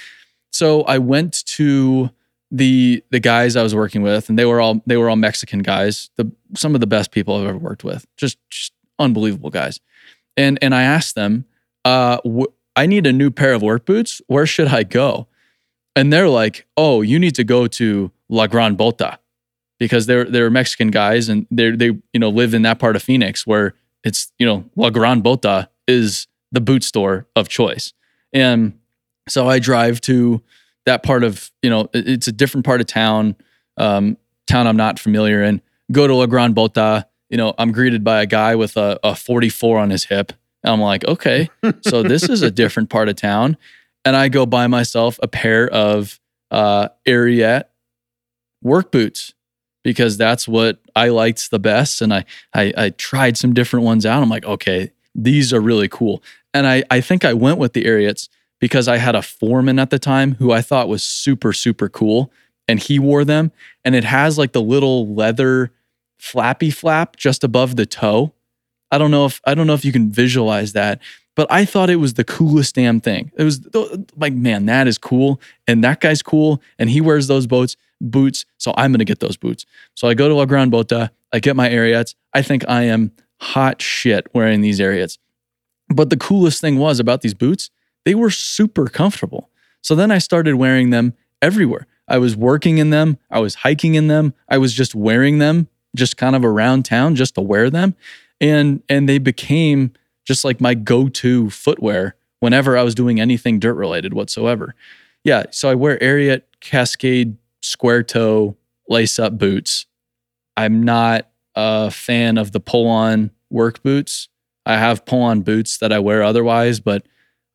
So 0.51 0.81
I 0.85 0.97
went 0.97 1.45
to 1.59 2.09
the 2.51 3.05
the 3.11 3.21
guys 3.21 3.55
I 3.55 3.63
was 3.63 3.75
working 3.75 4.01
with, 4.01 4.31
and 4.31 4.39
they 4.39 4.47
were 4.47 4.63
all 4.63 4.83
they 4.87 4.97
were 4.97 5.11
all 5.11 5.17
Mexican 5.17 5.59
guys. 5.61 6.09
The 6.17 6.33
some 6.57 6.75
of 6.75 6.81
the 6.81 6.87
best 6.87 7.11
people 7.11 7.37
I've 7.37 7.47
ever 7.49 7.59
worked 7.59 7.85
with. 7.85 8.07
Just, 8.17 8.39
just 8.49 8.73
unbelievable 8.99 9.51
guys. 9.51 9.79
And 10.39 10.59
and 10.63 10.75
I 10.75 10.83
asked 10.85 11.15
them, 11.15 11.45
uh, 11.85 12.17
wh- 12.27 12.51
I 12.75 12.87
need 12.87 13.07
a 13.07 13.13
new 13.13 13.31
pair 13.31 13.53
of 13.53 13.63
work 13.63 13.85
boots. 13.85 14.23
Where 14.27 14.47
should 14.47 14.69
I 14.69 14.83
go? 14.83 15.27
And 15.95 16.13
they're 16.13 16.29
like, 16.29 16.67
Oh, 16.77 17.03
you 17.03 17.19
need 17.19 17.35
to 17.35 17.45
go 17.45 17.67
to 17.67 18.11
La 18.29 18.47
Gran 18.47 18.75
Bota 18.77 19.19
because 19.79 20.07
they're 20.07 20.25
they're 20.25 20.49
Mexican 20.51 20.91
guys 20.91 21.29
and 21.29 21.47
they 21.51 21.71
they 21.73 21.87
you 22.13 22.21
know 22.21 22.31
live 22.31 22.55
in 22.55 22.63
that 22.63 22.79
part 22.79 22.97
of 22.97 23.03
Phoenix 23.03 23.47
where 23.47 23.75
it's 24.05 24.33
you 24.39 24.47
know 24.47 24.65
La 24.77 24.91
Gran 24.91 25.21
Bota 25.21 25.69
is 25.89 26.29
the 26.53 26.61
boot 26.61 26.85
store 26.85 27.27
of 27.35 27.49
choice. 27.49 27.93
And 28.33 28.79
so 29.29 29.49
I 29.49 29.59
drive 29.59 30.01
to 30.03 30.43
that 30.87 31.03
part 31.03 31.25
of 31.25 31.51
you 31.63 31.71
know 31.71 31.89
it's 31.93 32.29
a 32.29 32.33
different 32.33 32.65
part 32.65 32.81
of 32.81 32.87
town, 32.87 33.37
um, 33.77 34.17
town 34.47 34.67
I'm 34.67 34.77
not 34.77 34.99
familiar 34.99 35.43
in. 35.43 35.61
Go 35.91 36.07
to 36.07 36.15
La 36.15 36.27
Gran 36.27 36.53
Bota. 36.53 37.07
You 37.29 37.39
know, 37.39 37.55
I'm 37.59 37.73
greeted 37.73 38.05
by 38.05 38.21
a 38.21 38.27
guy 38.27 38.55
with 38.55 38.77
a, 38.77 39.01
a 39.03 39.15
44 39.15 39.79
on 39.79 39.91
his 39.91 40.05
hip. 40.05 40.33
And 40.65 40.73
I'm 40.73 40.81
like, 40.81 41.05
okay, 41.07 41.49
so 41.83 42.03
this 42.03 42.29
is 42.29 42.43
a 42.43 42.51
different 42.63 42.91
part 42.91 43.09
of 43.09 43.17
town. 43.17 43.57
And 44.05 44.17
I 44.17 44.29
go 44.29 44.47
buy 44.47 44.67
myself 44.67 45.19
a 45.23 45.29
pair 45.29 45.69
of 45.69 46.21
uh, 46.51 46.89
Ariat 47.07 47.65
work 48.63 48.93
boots 48.93 49.35
because 49.83 50.17
that's 50.17 50.47
what 50.47 50.79
I 50.95 51.09
liked 51.09 51.51
the 51.51 51.59
best. 51.59 52.01
And 52.01 52.15
I, 52.15 52.25
I, 52.55 52.73
I 52.77 52.91
tried 52.91 53.37
some 53.37 53.53
different 53.53 53.85
ones 53.85 54.07
out. 54.07 54.23
I'm 54.23 54.29
like, 54.29 54.45
okay, 54.45 54.93
these 55.15 55.53
are 55.53 55.61
really 55.61 55.89
cool. 55.89 56.23
And 56.55 56.67
I, 56.67 56.85
I 56.91 57.01
think 57.01 57.25
I 57.25 57.33
went 57.33 57.59
with 57.59 57.73
the 57.73 57.85
Ariats 57.87 58.29
because 58.61 58.87
I 58.87 58.99
had 58.99 59.15
a 59.15 59.23
foreman 59.23 59.79
at 59.79 59.91
the 59.91 59.99
time 59.99 60.37
who 60.37 60.53
I 60.53 60.63
thought 60.63 60.89
was 60.89 61.03
super, 61.03 61.53
super 61.53 61.89
cool. 61.89 62.33
And 62.69 62.79
he 62.79 62.99
wore 62.99 63.25
them. 63.25 63.51
And 63.85 63.95
it 63.95 64.05
has 64.05 64.39
like 64.39 64.53
the 64.53 64.63
little 64.63 65.13
leather 65.13 65.73
flappy 66.19 66.71
flap 66.71 67.17
just 67.17 67.43
above 67.43 67.75
the 67.75 67.87
toe. 67.87 68.33
I 68.93 68.99
don't 68.99 69.11
know 69.11 69.25
if 69.27 69.41
I 69.45 69.55
don't 69.55 69.67
know 69.67 69.75
if 69.75 69.85
you 69.85 69.91
can 69.91 70.13
visualize 70.13 70.75
that, 70.75 71.01
but 71.35 71.51
I 71.51 71.65
thought 71.65 71.91
it 71.91 71.97
was 71.97 72.15
the 72.15 72.25
coolest 72.25 72.75
damn 72.75 73.01
thing. 73.01 73.33
It 73.37 73.43
was 73.43 73.61
like, 74.17 74.35
man, 74.35 74.67
that 74.67 74.87
is 74.87 74.99
cool. 74.99 75.41
And 75.67 75.83
that 75.83 76.01
guy's 76.01 76.23
cool. 76.23 76.63
And 76.79 76.91
he 76.91 77.01
wears 77.01 77.27
those 77.27 77.47
boats 77.47 77.77
boots. 78.01 78.45
So 78.59 78.75
I'm 78.77 78.93
gonna 78.93 79.05
get 79.05 79.21
those 79.21 79.37
boots. 79.37 79.65
So 79.95 80.09
I 80.09 80.15
go 80.15 80.29
to 80.29 80.35
La 80.35 80.45
Gran 80.45 80.71
Bota, 80.71 81.11
I 81.33 81.39
get 81.39 81.57
my 81.57 81.71
Ariats. 81.71 82.15
I 82.35 82.43
think 82.43 82.69
I 82.69 82.83
am 82.83 83.13
hot 83.41 83.81
shit 83.81 84.27
wearing 84.35 84.61
these 84.61 84.81
Ariats. 84.81 85.19
But 85.89 86.11
the 86.11 86.17
coolest 86.17 86.61
thing 86.61 86.79
was 86.79 87.01
about 87.01 87.23
these 87.23 87.35
boots 87.35 87.71
they 88.05 88.15
were 88.15 88.31
super 88.31 88.89
comfortable. 88.89 89.49
So 89.81 89.95
then 89.95 90.11
I 90.11 90.19
started 90.19 90.57
wearing 90.57 90.91
them 90.91 91.15
everywhere. 91.41 91.87
I 92.09 92.19
was 92.19 92.37
working 92.37 92.79
in 92.79 92.91
them, 92.91 93.19
I 93.31 93.39
was 93.39 93.55
hiking 93.55 93.95
in 93.95 94.09
them, 94.09 94.35
I 94.49 94.59
was 94.59 94.75
just 94.75 94.95
wearing 94.95 95.39
them 95.39 95.69
just 95.95 96.17
kind 96.17 96.35
of 96.35 96.45
around 96.45 96.85
town 96.85 97.15
just 97.15 97.35
to 97.35 97.41
wear 97.41 97.71
them. 97.71 97.95
And 98.43 98.83
and 98.89 99.09
they 99.09 99.19
became 99.19 99.93
just 100.27 100.45
like 100.45 100.61
my 100.61 100.75
go-to 100.75 101.49
footwear 101.49 102.17
whenever 102.41 102.77
I 102.77 102.83
was 102.83 102.95
doing 102.95 103.21
anything 103.21 103.59
dirt 103.59 103.75
related 103.75 104.13
whatsoever. 104.13 104.75
Yeah, 105.25 105.45
so 105.51 105.71
I 105.71 105.75
wear 105.75 105.97
Ariat 105.99 106.43
Cascade 106.61 107.37
square 107.61 108.03
toe 108.03 108.57
lace 108.89 109.19
up 109.19 109.39
boots. 109.39 109.87
I'm 110.57 110.83
not 110.83 111.31
a 111.55 111.91
fan 111.91 112.37
of 112.37 112.53
the 112.53 112.61
pull 112.61 112.89
on 112.89 113.31
work 113.51 113.83
boots. 113.83 114.29
I 114.67 114.77
have 114.77 115.07
pull 115.07 115.23
on 115.23 115.43
boots 115.43 115.79
that 115.79 115.93
I 115.93 115.99
wear 116.01 116.23
otherwise, 116.23 116.81
but 116.81 117.07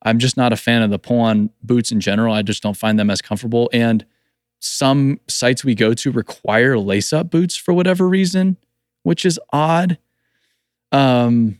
I'm 0.04 0.20
just 0.20 0.38
not 0.38 0.54
a 0.54 0.58
fan 0.58 0.82
of 0.82 0.90
the 0.90 1.00
pull 1.00 1.20
on 1.20 1.50
boots 1.64 1.92
in 1.92 2.00
general. 2.00 2.34
I 2.34 2.42
just 2.42 2.64
don't 2.64 2.78
find 2.78 2.98
them 2.98 3.10
as 3.10 3.22
comfortable. 3.22 3.70
And 3.74 4.06
some 4.60 5.20
sites 5.28 5.64
we 5.64 5.76
go 5.76 5.94
to 5.94 6.12
require 6.12 6.78
lace 6.78 7.12
up 7.14 7.30
boots 7.30 7.56
for 7.56 7.74
whatever 7.74 8.08
reason, 8.08 8.58
which 9.04 9.26
is 9.26 9.40
odd. 9.52 9.98
Um, 10.92 11.60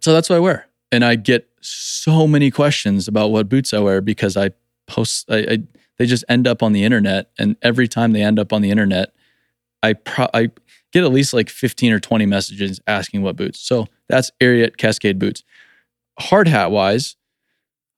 so 0.00 0.12
that's 0.12 0.28
what 0.28 0.36
I 0.36 0.40
wear. 0.40 0.66
And 0.92 1.04
I 1.04 1.16
get 1.16 1.48
so 1.60 2.26
many 2.26 2.50
questions 2.50 3.08
about 3.08 3.30
what 3.30 3.48
boots 3.48 3.72
I 3.74 3.78
wear 3.78 4.00
because 4.00 4.36
I 4.36 4.50
post, 4.86 5.30
I, 5.30 5.38
I 5.38 5.58
they 5.98 6.06
just 6.06 6.24
end 6.28 6.46
up 6.46 6.62
on 6.62 6.72
the 6.72 6.84
internet. 6.84 7.30
And 7.38 7.56
every 7.62 7.88
time 7.88 8.12
they 8.12 8.22
end 8.22 8.38
up 8.38 8.52
on 8.52 8.62
the 8.62 8.70
internet, 8.70 9.14
I, 9.82 9.94
pro- 9.94 10.28
I 10.34 10.50
get 10.92 11.04
at 11.04 11.12
least 11.12 11.32
like 11.32 11.48
15 11.48 11.92
or 11.92 12.00
20 12.00 12.26
messages 12.26 12.80
asking 12.86 13.22
what 13.22 13.36
boots. 13.36 13.60
So 13.60 13.86
that's 14.08 14.30
Ariat 14.40 14.76
Cascade 14.76 15.18
boots. 15.18 15.42
Hard 16.18 16.48
hat 16.48 16.70
wise, 16.70 17.16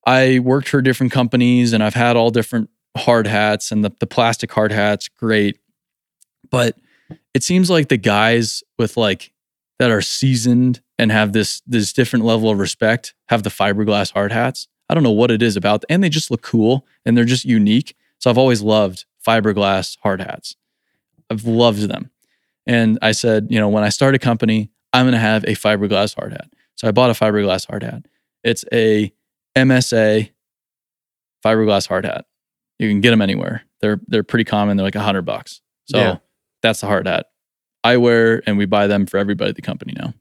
I 0.06 0.38
worked 0.38 0.68
for 0.68 0.80
different 0.80 1.12
companies 1.12 1.72
and 1.72 1.82
I've 1.82 1.94
had 1.94 2.16
all 2.16 2.30
different 2.30 2.70
hard 2.96 3.26
hats 3.26 3.72
and 3.72 3.84
the, 3.84 3.92
the 3.98 4.06
plastic 4.06 4.52
hard 4.52 4.72
hats, 4.72 5.08
great. 5.08 5.58
But 6.50 6.76
it 7.34 7.42
seems 7.42 7.68
like 7.68 7.88
the 7.88 7.96
guys 7.96 8.62
with 8.78 8.96
like 8.96 9.32
that 9.78 9.90
are 9.90 10.02
seasoned 10.02 10.80
and 10.98 11.12
have 11.12 11.32
this 11.32 11.62
this 11.66 11.92
different 11.92 12.24
level 12.24 12.50
of 12.50 12.58
respect 12.58 13.14
have 13.28 13.42
the 13.42 13.50
fiberglass 13.50 14.12
hard 14.12 14.32
hats. 14.32 14.68
I 14.88 14.94
don't 14.94 15.02
know 15.02 15.10
what 15.10 15.30
it 15.30 15.42
is 15.42 15.56
about, 15.56 15.84
and 15.88 16.02
they 16.02 16.08
just 16.08 16.30
look 16.30 16.42
cool 16.42 16.86
and 17.04 17.16
they're 17.16 17.24
just 17.24 17.44
unique. 17.44 17.96
So 18.18 18.30
I've 18.30 18.38
always 18.38 18.62
loved 18.62 19.04
fiberglass 19.26 19.96
hard 20.02 20.20
hats. 20.20 20.56
I've 21.30 21.44
loved 21.44 21.82
them. 21.82 22.10
And 22.66 22.98
I 23.02 23.12
said, 23.12 23.48
you 23.50 23.58
know, 23.58 23.68
when 23.68 23.84
I 23.84 23.88
start 23.88 24.14
a 24.14 24.18
company, 24.18 24.70
I'm 24.92 25.04
going 25.04 25.12
to 25.12 25.18
have 25.18 25.44
a 25.44 25.54
fiberglass 25.54 26.14
hard 26.14 26.32
hat. 26.32 26.48
So 26.76 26.88
I 26.88 26.92
bought 26.92 27.10
a 27.10 27.14
fiberglass 27.14 27.66
hard 27.66 27.82
hat. 27.82 28.06
It's 28.44 28.64
a 28.72 29.12
MSA 29.56 30.30
fiberglass 31.44 31.88
hard 31.88 32.04
hat. 32.04 32.26
You 32.78 32.88
can 32.88 33.00
get 33.00 33.10
them 33.10 33.22
anywhere. 33.22 33.62
They're 33.80 34.00
they're 34.06 34.22
pretty 34.22 34.44
common. 34.44 34.76
They're 34.76 34.86
like 34.86 34.94
a 34.94 35.00
hundred 35.00 35.22
bucks. 35.22 35.60
So 35.86 35.98
yeah. 35.98 36.16
that's 36.62 36.80
the 36.80 36.86
hard 36.86 37.06
hat 37.06 37.26
I 37.86 37.96
wear, 37.96 38.42
and 38.46 38.58
we 38.58 38.66
buy 38.66 38.86
them 38.86 39.06
for 39.06 39.18
everybody 39.18 39.50
at 39.50 39.56
the 39.56 39.62
company 39.62 39.94
now. 39.96 40.14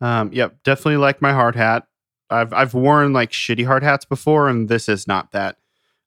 Um, 0.00 0.32
yep, 0.32 0.56
definitely 0.64 0.98
like 0.98 1.22
my 1.22 1.32
hard 1.32 1.56
hat. 1.56 1.86
I've 2.28 2.52
I've 2.52 2.74
worn 2.74 3.12
like 3.12 3.30
shitty 3.30 3.64
hard 3.64 3.82
hats 3.82 4.04
before, 4.04 4.48
and 4.48 4.68
this 4.68 4.88
is 4.88 5.06
not 5.06 5.32
that. 5.32 5.56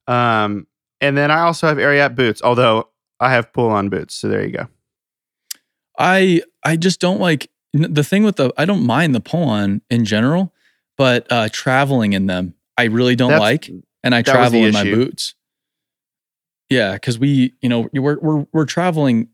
Um, 0.07 0.67
and 1.01 1.17
then 1.17 1.31
I 1.31 1.41
also 1.41 1.67
have 1.67 1.77
Ariat 1.77 2.15
boots, 2.15 2.41
although 2.41 2.89
I 3.19 3.31
have 3.31 3.53
pull 3.53 3.69
on 3.69 3.89
boots. 3.89 4.15
So 4.15 4.27
there 4.27 4.45
you 4.45 4.51
go. 4.51 4.67
I 5.97 6.41
I 6.63 6.75
just 6.75 6.99
don't 6.99 7.19
like 7.19 7.49
the 7.73 8.03
thing 8.03 8.23
with 8.23 8.35
the 8.35 8.51
I 8.57 8.65
don't 8.65 8.85
mind 8.85 9.15
the 9.15 9.21
pull 9.21 9.43
on 9.43 9.81
in 9.89 10.05
general, 10.05 10.53
but 10.97 11.25
uh, 11.31 11.49
traveling 11.51 12.13
in 12.13 12.25
them 12.25 12.55
I 12.79 12.85
really 12.85 13.17
don't 13.17 13.31
That's, 13.31 13.41
like, 13.41 13.69
and 14.03 14.15
I 14.15 14.21
travel 14.21 14.63
in 14.63 14.71
my 14.71 14.85
boots. 14.85 15.35
Yeah, 16.69 16.93
because 16.93 17.19
we, 17.19 17.53
you 17.61 17.67
know, 17.67 17.89
we're 17.91 18.19
we're 18.19 18.45
we're 18.53 18.65
traveling. 18.65 19.27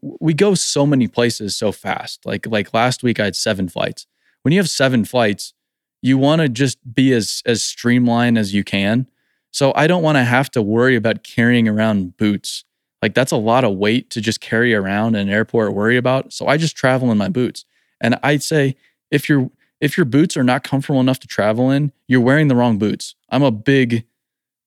We 0.00 0.34
go 0.34 0.54
so 0.54 0.86
many 0.86 1.08
places 1.08 1.56
so 1.56 1.72
fast. 1.72 2.26
Like 2.26 2.46
like 2.46 2.74
last 2.74 3.02
week, 3.02 3.20
I 3.20 3.24
had 3.24 3.36
seven 3.36 3.68
flights. 3.68 4.06
When 4.42 4.52
you 4.52 4.58
have 4.58 4.70
seven 4.70 5.04
flights, 5.04 5.54
you 6.02 6.18
want 6.18 6.42
to 6.42 6.48
just 6.48 6.78
be 6.94 7.12
as 7.12 7.42
as 7.46 7.62
streamlined 7.62 8.38
as 8.38 8.54
you 8.54 8.64
can. 8.64 9.06
So 9.50 9.72
I 9.74 9.86
don't 9.86 10.02
want 10.02 10.16
to 10.16 10.24
have 10.24 10.50
to 10.52 10.62
worry 10.62 10.96
about 10.96 11.24
carrying 11.24 11.68
around 11.68 12.16
boots. 12.16 12.64
Like 13.00 13.14
that's 13.14 13.32
a 13.32 13.36
lot 13.36 13.64
of 13.64 13.76
weight 13.76 14.10
to 14.10 14.20
just 14.20 14.40
carry 14.40 14.74
around 14.74 15.14
in 15.14 15.28
an 15.28 15.34
airport 15.34 15.74
worry 15.74 15.96
about. 15.96 16.32
So 16.32 16.46
I 16.46 16.56
just 16.56 16.76
travel 16.76 17.10
in 17.10 17.18
my 17.18 17.28
boots. 17.28 17.64
And 18.00 18.18
I'd 18.22 18.42
say 18.42 18.76
if 19.10 19.28
you're 19.28 19.50
if 19.80 19.96
your 19.96 20.06
boots 20.06 20.36
are 20.36 20.44
not 20.44 20.64
comfortable 20.64 21.00
enough 21.00 21.20
to 21.20 21.26
travel 21.26 21.70
in, 21.70 21.92
you're 22.08 22.20
wearing 22.20 22.48
the 22.48 22.56
wrong 22.56 22.78
boots. 22.78 23.14
I'm 23.30 23.42
a 23.42 23.50
big, 23.50 24.04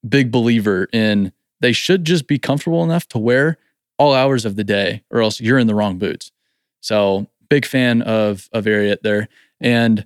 big 0.08 0.32
believer 0.32 0.88
in 0.94 1.34
they 1.62 1.72
should 1.74 2.06
just 2.06 2.28
be 2.28 2.40
comfortable 2.40 2.84
enough 2.84 3.08
to 3.10 3.18
wear 3.18 3.58
all 4.00 4.14
hours 4.14 4.46
of 4.46 4.56
the 4.56 4.64
day, 4.64 5.04
or 5.12 5.22
else 5.22 5.40
you're 5.40 5.60
in 5.60 5.68
the 5.68 5.76
wrong 5.76 6.00
boots. 6.00 6.32
So 6.82 7.28
big 7.50 7.66
fan 7.66 8.02
of 8.02 8.50
of 8.52 8.66
Ariat 8.66 9.02
there, 9.04 9.28
and 9.60 10.06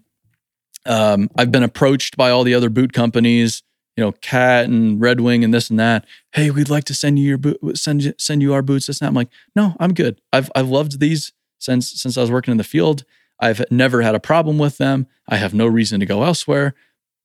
um, 0.85 1.29
I've 1.37 1.51
been 1.51 1.63
approached 1.63 2.17
by 2.17 2.31
all 2.31 2.43
the 2.43 2.55
other 2.55 2.69
boot 2.69 2.91
companies, 2.91 3.63
you 3.95 4.03
know, 4.03 4.11
Cat 4.13 4.65
and 4.65 4.99
Red 4.99 5.21
Wing 5.21 5.43
and 5.43 5.53
this 5.53 5.69
and 5.69 5.79
that. 5.79 6.05
Hey, 6.33 6.49
we'd 6.49 6.69
like 6.69 6.83
to 6.85 6.93
send 6.93 7.19
you 7.19 7.25
your 7.25 7.37
boot, 7.37 7.77
send 7.77 8.13
send 8.17 8.41
you 8.41 8.53
our 8.53 8.61
boots. 8.61 8.87
This 8.87 8.99
and 8.99 9.05
that. 9.05 9.09
I'm 9.09 9.15
like, 9.15 9.29
no, 9.55 9.75
I'm 9.79 9.93
good. 9.93 10.19
I've 10.33 10.51
I've 10.55 10.69
loved 10.69 10.99
these 10.99 11.31
since 11.59 11.91
since 12.01 12.17
I 12.17 12.21
was 12.21 12.31
working 12.31 12.51
in 12.51 12.57
the 12.57 12.63
field. 12.63 13.05
I've 13.39 13.63
never 13.71 14.01
had 14.01 14.15
a 14.15 14.19
problem 14.19 14.57
with 14.57 14.77
them. 14.77 15.07
I 15.27 15.37
have 15.37 15.53
no 15.53 15.67
reason 15.67 15.99
to 15.99 16.05
go 16.05 16.23
elsewhere. 16.23 16.75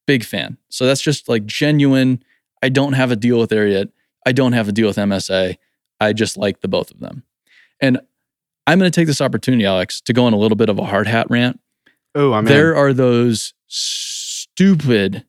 Big 0.06 0.24
fan. 0.24 0.58
So 0.68 0.86
that's 0.86 1.02
just 1.02 1.28
like 1.28 1.46
genuine. 1.46 2.22
I 2.62 2.70
don't 2.70 2.94
have 2.94 3.10
a 3.10 3.16
deal 3.16 3.38
with 3.38 3.50
Ariat. 3.50 3.90
I 4.26 4.32
don't 4.32 4.52
have 4.52 4.68
a 4.68 4.72
deal 4.72 4.88
with 4.88 4.96
MSA. 4.96 5.56
I 6.00 6.12
just 6.12 6.36
like 6.36 6.60
the 6.60 6.68
both 6.68 6.90
of 6.90 7.00
them. 7.00 7.24
And 7.80 8.00
I'm 8.66 8.78
going 8.78 8.90
to 8.90 8.94
take 9.00 9.06
this 9.06 9.20
opportunity, 9.20 9.64
Alex, 9.64 10.00
to 10.02 10.12
go 10.12 10.24
on 10.24 10.32
a 10.32 10.36
little 10.38 10.56
bit 10.56 10.68
of 10.68 10.78
a 10.78 10.84
hard 10.84 11.06
hat 11.06 11.26
rant. 11.30 11.60
Oh, 12.14 12.32
I'm 12.32 12.44
There 12.44 12.72
in. 12.72 12.78
are 12.78 12.92
those 12.92 13.54
stupid 13.66 15.24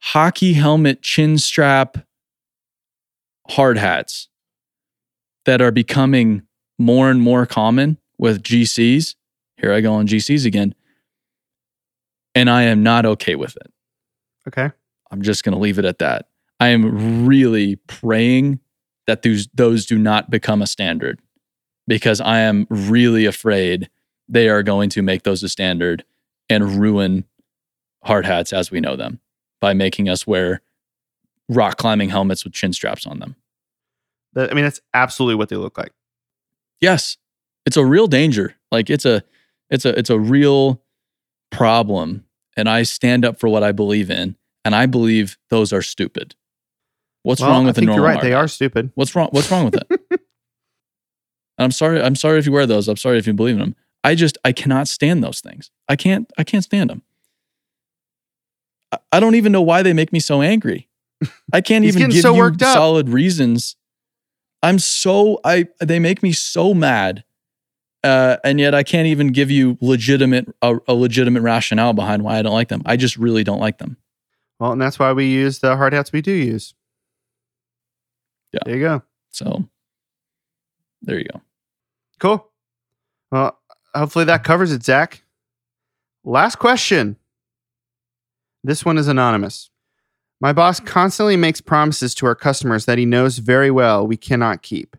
hockey 0.00 0.54
helmet 0.54 1.02
chin 1.02 1.38
strap 1.38 1.98
hard 3.50 3.78
hats 3.78 4.28
that 5.44 5.60
are 5.60 5.70
becoming 5.70 6.42
more 6.78 7.10
and 7.10 7.20
more 7.20 7.46
common 7.46 7.98
with 8.18 8.42
GCs 8.42 9.14
Here 9.56 9.72
I 9.72 9.80
go 9.80 9.94
on 9.94 10.06
GCs 10.06 10.46
again. 10.46 10.74
And 12.34 12.48
I 12.48 12.64
am 12.64 12.82
not 12.82 13.04
okay 13.06 13.34
with 13.34 13.56
it. 13.56 13.72
Okay. 14.46 14.70
I'm 15.10 15.22
just 15.22 15.42
going 15.42 15.54
to 15.54 15.58
leave 15.58 15.78
it 15.78 15.84
at 15.84 15.98
that. 15.98 16.28
I 16.60 16.68
am 16.68 17.26
really 17.26 17.76
praying 17.76 18.60
that 19.08 19.22
those 19.22 19.48
those 19.54 19.86
do 19.86 19.98
not 19.98 20.30
become 20.30 20.62
a 20.62 20.66
standard 20.66 21.20
because 21.88 22.20
I 22.20 22.40
am 22.40 22.66
really 22.68 23.24
afraid 23.24 23.88
they 24.28 24.50
are 24.50 24.62
going 24.62 24.90
to 24.90 25.02
make 25.02 25.22
those 25.22 25.42
a 25.42 25.48
standard 25.48 26.04
and 26.50 26.78
ruin 26.78 27.24
hard 28.04 28.26
hats 28.26 28.52
as 28.52 28.70
we 28.70 28.80
know 28.80 28.96
them 28.96 29.18
by 29.62 29.72
making 29.72 30.10
us 30.10 30.26
wear 30.26 30.60
rock 31.48 31.78
climbing 31.78 32.10
helmets 32.10 32.44
with 32.44 32.52
chin 32.52 32.74
straps 32.74 33.06
on 33.06 33.18
them. 33.18 33.34
I 34.36 34.52
mean, 34.52 34.64
that's 34.64 34.82
absolutely 34.92 35.36
what 35.36 35.48
they 35.48 35.56
look 35.56 35.78
like. 35.78 35.92
Yes. 36.80 37.16
It's 37.64 37.78
a 37.78 37.86
real 37.86 38.06
danger. 38.08 38.56
Like 38.70 38.90
it's 38.90 39.06
a 39.06 39.24
it's 39.70 39.86
a 39.86 39.98
it's 39.98 40.10
a 40.10 40.18
real 40.18 40.82
problem 41.50 42.26
and 42.58 42.68
I 42.68 42.82
stand 42.82 43.24
up 43.24 43.40
for 43.40 43.48
what 43.48 43.62
I 43.62 43.72
believe 43.72 44.10
in 44.10 44.36
and 44.66 44.74
I 44.74 44.84
believe 44.84 45.38
those 45.48 45.72
are 45.72 45.82
stupid. 45.82 46.34
What's 47.22 47.40
Well, 47.40 47.50
wrong 47.50 47.64
I 47.64 47.66
with 47.68 47.74
the 47.76 47.80
think 47.80 47.86
normal 47.88 48.04
You're 48.06 48.14
right. 48.14 48.22
They 48.22 48.32
are 48.32 48.48
stupid. 48.48 48.90
What's 48.94 49.14
wrong? 49.14 49.28
What's 49.32 49.50
wrong 49.50 49.66
with 49.66 49.76
it? 49.76 50.20
I'm 51.58 51.72
sorry. 51.72 52.00
I'm 52.00 52.14
sorry 52.14 52.38
if 52.38 52.46
you 52.46 52.52
wear 52.52 52.66
those. 52.66 52.88
I'm 52.88 52.96
sorry 52.96 53.18
if 53.18 53.26
you 53.26 53.32
believe 53.32 53.54
in 53.56 53.60
them. 53.60 53.76
I 54.04 54.14
just 54.14 54.38
I 54.44 54.52
cannot 54.52 54.88
stand 54.88 55.24
those 55.24 55.40
things. 55.40 55.70
I 55.88 55.96
can't. 55.96 56.30
I 56.38 56.44
can't 56.44 56.64
stand 56.64 56.90
them. 56.90 57.02
I, 58.92 58.98
I 59.12 59.20
don't 59.20 59.34
even 59.34 59.52
know 59.52 59.62
why 59.62 59.82
they 59.82 59.92
make 59.92 60.12
me 60.12 60.20
so 60.20 60.40
angry. 60.40 60.88
I 61.52 61.60
can't 61.60 61.84
even 61.84 62.10
give 62.10 62.22
so 62.22 62.34
you 62.34 62.54
solid 62.58 63.08
reasons. 63.08 63.76
I'm 64.62 64.78
so 64.78 65.40
I. 65.44 65.66
They 65.80 65.98
make 65.98 66.22
me 66.22 66.32
so 66.32 66.74
mad, 66.74 67.24
uh, 68.04 68.36
and 68.44 68.60
yet 68.60 68.74
I 68.74 68.84
can't 68.84 69.06
even 69.08 69.32
give 69.32 69.50
you 69.50 69.76
legitimate 69.80 70.46
a, 70.62 70.78
a 70.86 70.94
legitimate 70.94 71.42
rationale 71.42 71.92
behind 71.92 72.22
why 72.22 72.38
I 72.38 72.42
don't 72.42 72.54
like 72.54 72.68
them. 72.68 72.82
I 72.86 72.96
just 72.96 73.16
really 73.16 73.42
don't 73.42 73.60
like 73.60 73.78
them. 73.78 73.96
Well, 74.60 74.72
and 74.72 74.80
that's 74.80 74.98
why 74.98 75.12
we 75.12 75.26
use 75.26 75.58
the 75.58 75.76
hard 75.76 75.92
hats 75.92 76.12
we 76.12 76.20
do 76.20 76.32
use. 76.32 76.74
Yeah. 78.52 78.60
There 78.64 78.76
you 78.76 78.82
go. 78.82 79.02
So 79.30 79.68
there 81.02 81.18
you 81.18 81.26
go. 81.32 81.40
Cool. 82.18 82.48
Well, 83.30 83.58
hopefully 83.94 84.24
that 84.26 84.44
covers 84.44 84.72
it, 84.72 84.82
Zach. 84.82 85.22
Last 86.24 86.56
question. 86.56 87.16
This 88.64 88.84
one 88.84 88.98
is 88.98 89.08
anonymous. 89.08 89.70
My 90.40 90.52
boss 90.52 90.80
constantly 90.80 91.36
makes 91.36 91.60
promises 91.60 92.14
to 92.16 92.26
our 92.26 92.34
customers 92.34 92.84
that 92.84 92.98
he 92.98 93.04
knows 93.04 93.38
very 93.38 93.70
well 93.70 94.06
we 94.06 94.16
cannot 94.16 94.62
keep. 94.62 94.96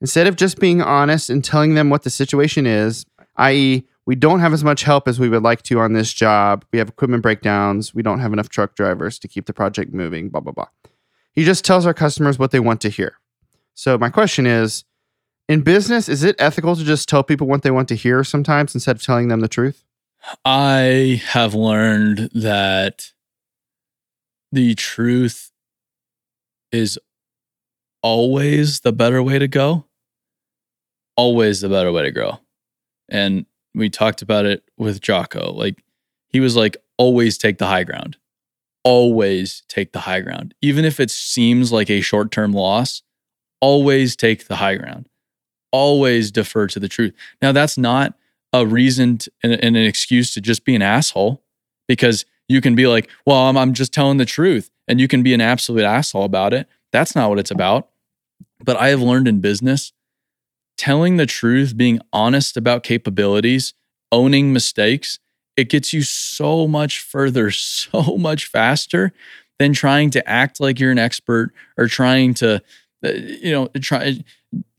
Instead 0.00 0.26
of 0.26 0.36
just 0.36 0.58
being 0.58 0.80
honest 0.80 1.28
and 1.28 1.44
telling 1.44 1.74
them 1.74 1.90
what 1.90 2.02
the 2.02 2.10
situation 2.10 2.66
is, 2.66 3.04
i.e., 3.36 3.86
we 4.06 4.14
don't 4.16 4.40
have 4.40 4.54
as 4.54 4.64
much 4.64 4.82
help 4.82 5.06
as 5.06 5.20
we 5.20 5.28
would 5.28 5.42
like 5.42 5.62
to 5.62 5.78
on 5.78 5.92
this 5.92 6.12
job, 6.12 6.64
we 6.72 6.78
have 6.78 6.88
equipment 6.88 7.22
breakdowns, 7.22 7.94
we 7.94 8.02
don't 8.02 8.20
have 8.20 8.32
enough 8.32 8.48
truck 8.48 8.74
drivers 8.74 9.18
to 9.18 9.28
keep 9.28 9.46
the 9.46 9.52
project 9.52 9.92
moving, 9.92 10.30
blah, 10.30 10.40
blah, 10.40 10.52
blah. 10.52 10.68
He 11.40 11.46
just 11.46 11.64
tells 11.64 11.86
our 11.86 11.94
customers 11.94 12.38
what 12.38 12.50
they 12.50 12.60
want 12.60 12.82
to 12.82 12.90
hear. 12.90 13.16
So, 13.72 13.96
my 13.96 14.10
question 14.10 14.44
is 14.44 14.84
in 15.48 15.62
business, 15.62 16.06
is 16.06 16.22
it 16.22 16.36
ethical 16.38 16.76
to 16.76 16.84
just 16.84 17.08
tell 17.08 17.24
people 17.24 17.46
what 17.46 17.62
they 17.62 17.70
want 17.70 17.88
to 17.88 17.94
hear 17.94 18.22
sometimes 18.24 18.74
instead 18.74 18.96
of 18.96 19.02
telling 19.02 19.28
them 19.28 19.40
the 19.40 19.48
truth? 19.48 19.82
I 20.44 21.22
have 21.28 21.54
learned 21.54 22.28
that 22.34 23.12
the 24.52 24.74
truth 24.74 25.50
is 26.72 26.98
always 28.02 28.80
the 28.80 28.92
better 28.92 29.22
way 29.22 29.38
to 29.38 29.48
go. 29.48 29.86
Always 31.16 31.62
the 31.62 31.70
better 31.70 31.90
way 31.90 32.02
to 32.02 32.10
grow. 32.10 32.38
And 33.08 33.46
we 33.74 33.88
talked 33.88 34.20
about 34.20 34.44
it 34.44 34.62
with 34.76 35.00
Jocko. 35.00 35.54
Like 35.54 35.82
he 36.28 36.40
was 36.40 36.54
like, 36.54 36.76
always 36.98 37.38
take 37.38 37.56
the 37.56 37.66
high 37.66 37.84
ground. 37.84 38.18
Always 38.82 39.62
take 39.68 39.92
the 39.92 40.00
high 40.00 40.20
ground. 40.20 40.54
Even 40.62 40.84
if 40.84 41.00
it 41.00 41.10
seems 41.10 41.72
like 41.72 41.90
a 41.90 42.00
short 42.00 42.30
term 42.30 42.52
loss, 42.52 43.02
always 43.60 44.16
take 44.16 44.46
the 44.46 44.56
high 44.56 44.76
ground. 44.76 45.08
Always 45.72 46.30
defer 46.30 46.66
to 46.68 46.80
the 46.80 46.88
truth. 46.88 47.12
Now, 47.40 47.52
that's 47.52 47.78
not 47.78 48.14
a 48.52 48.66
reason 48.66 49.18
to, 49.18 49.32
and, 49.42 49.52
and 49.52 49.76
an 49.76 49.84
excuse 49.84 50.32
to 50.34 50.40
just 50.40 50.64
be 50.64 50.74
an 50.74 50.82
asshole 50.82 51.42
because 51.86 52.24
you 52.48 52.60
can 52.60 52.74
be 52.74 52.86
like, 52.86 53.08
well, 53.26 53.36
I'm, 53.36 53.56
I'm 53.56 53.74
just 53.74 53.92
telling 53.92 54.16
the 54.16 54.24
truth. 54.24 54.70
And 54.88 55.00
you 55.00 55.06
can 55.06 55.22
be 55.22 55.34
an 55.34 55.40
absolute 55.40 55.84
asshole 55.84 56.24
about 56.24 56.52
it. 56.52 56.66
That's 56.92 57.14
not 57.14 57.28
what 57.28 57.38
it's 57.38 57.52
about. 57.52 57.88
But 58.64 58.76
I 58.76 58.88
have 58.88 59.00
learned 59.00 59.28
in 59.28 59.40
business 59.40 59.92
telling 60.76 61.16
the 61.16 61.26
truth, 61.26 61.76
being 61.76 62.00
honest 62.12 62.56
about 62.56 62.82
capabilities, 62.82 63.74
owning 64.10 64.52
mistakes, 64.52 65.18
it 65.60 65.68
gets 65.68 65.92
you 65.92 66.02
so 66.02 66.66
much 66.66 67.00
further, 67.00 67.50
so 67.50 68.16
much 68.16 68.46
faster 68.46 69.12
than 69.58 69.72
trying 69.72 70.10
to 70.10 70.28
act 70.28 70.58
like 70.58 70.80
you're 70.80 70.90
an 70.90 70.98
expert 70.98 71.52
or 71.76 71.86
trying 71.86 72.32
to, 72.34 72.62
uh, 73.04 73.10
you 73.12 73.52
know, 73.52 73.68
try 73.80 74.18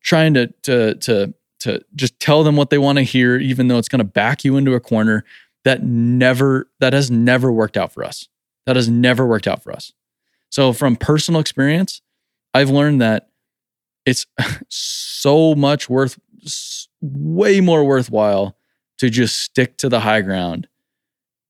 trying 0.02 0.34
to 0.34 0.48
to 0.64 0.96
to 0.96 1.34
to 1.60 1.80
just 1.96 2.20
tell 2.20 2.44
them 2.44 2.56
what 2.56 2.72
they 2.72 2.80
want 2.80 2.98
to 2.98 3.04
hear, 3.04 3.38
even 3.38 3.68
though 3.68 3.78
it's 3.78 3.88
going 3.88 4.00
to 4.00 4.04
back 4.04 4.44
you 4.44 4.58
into 4.58 4.74
a 4.74 4.80
corner. 4.80 5.24
That 5.64 5.84
never 5.84 6.68
that 6.80 6.94
has 6.94 7.12
never 7.12 7.52
worked 7.52 7.78
out 7.78 7.94
for 7.94 8.04
us. 8.04 8.28
That 8.66 8.76
has 8.76 8.90
never 8.90 9.28
worked 9.28 9.48
out 9.48 9.62
for 9.62 9.72
us. 9.72 9.94
So 10.50 10.74
from 10.74 10.96
personal 10.96 11.40
experience, 11.40 12.02
I've 12.56 12.72
learned 12.72 13.00
that 13.02 13.30
it's 14.08 14.26
so 14.70 15.54
much 15.54 15.88
worth 15.88 16.18
way 17.02 17.62
more 17.62 17.84
worthwhile 17.84 18.58
to 18.98 19.12
just 19.12 19.38
stick 19.38 19.78
to 19.78 19.90
the 19.90 20.00
high 20.00 20.22
ground 20.22 20.68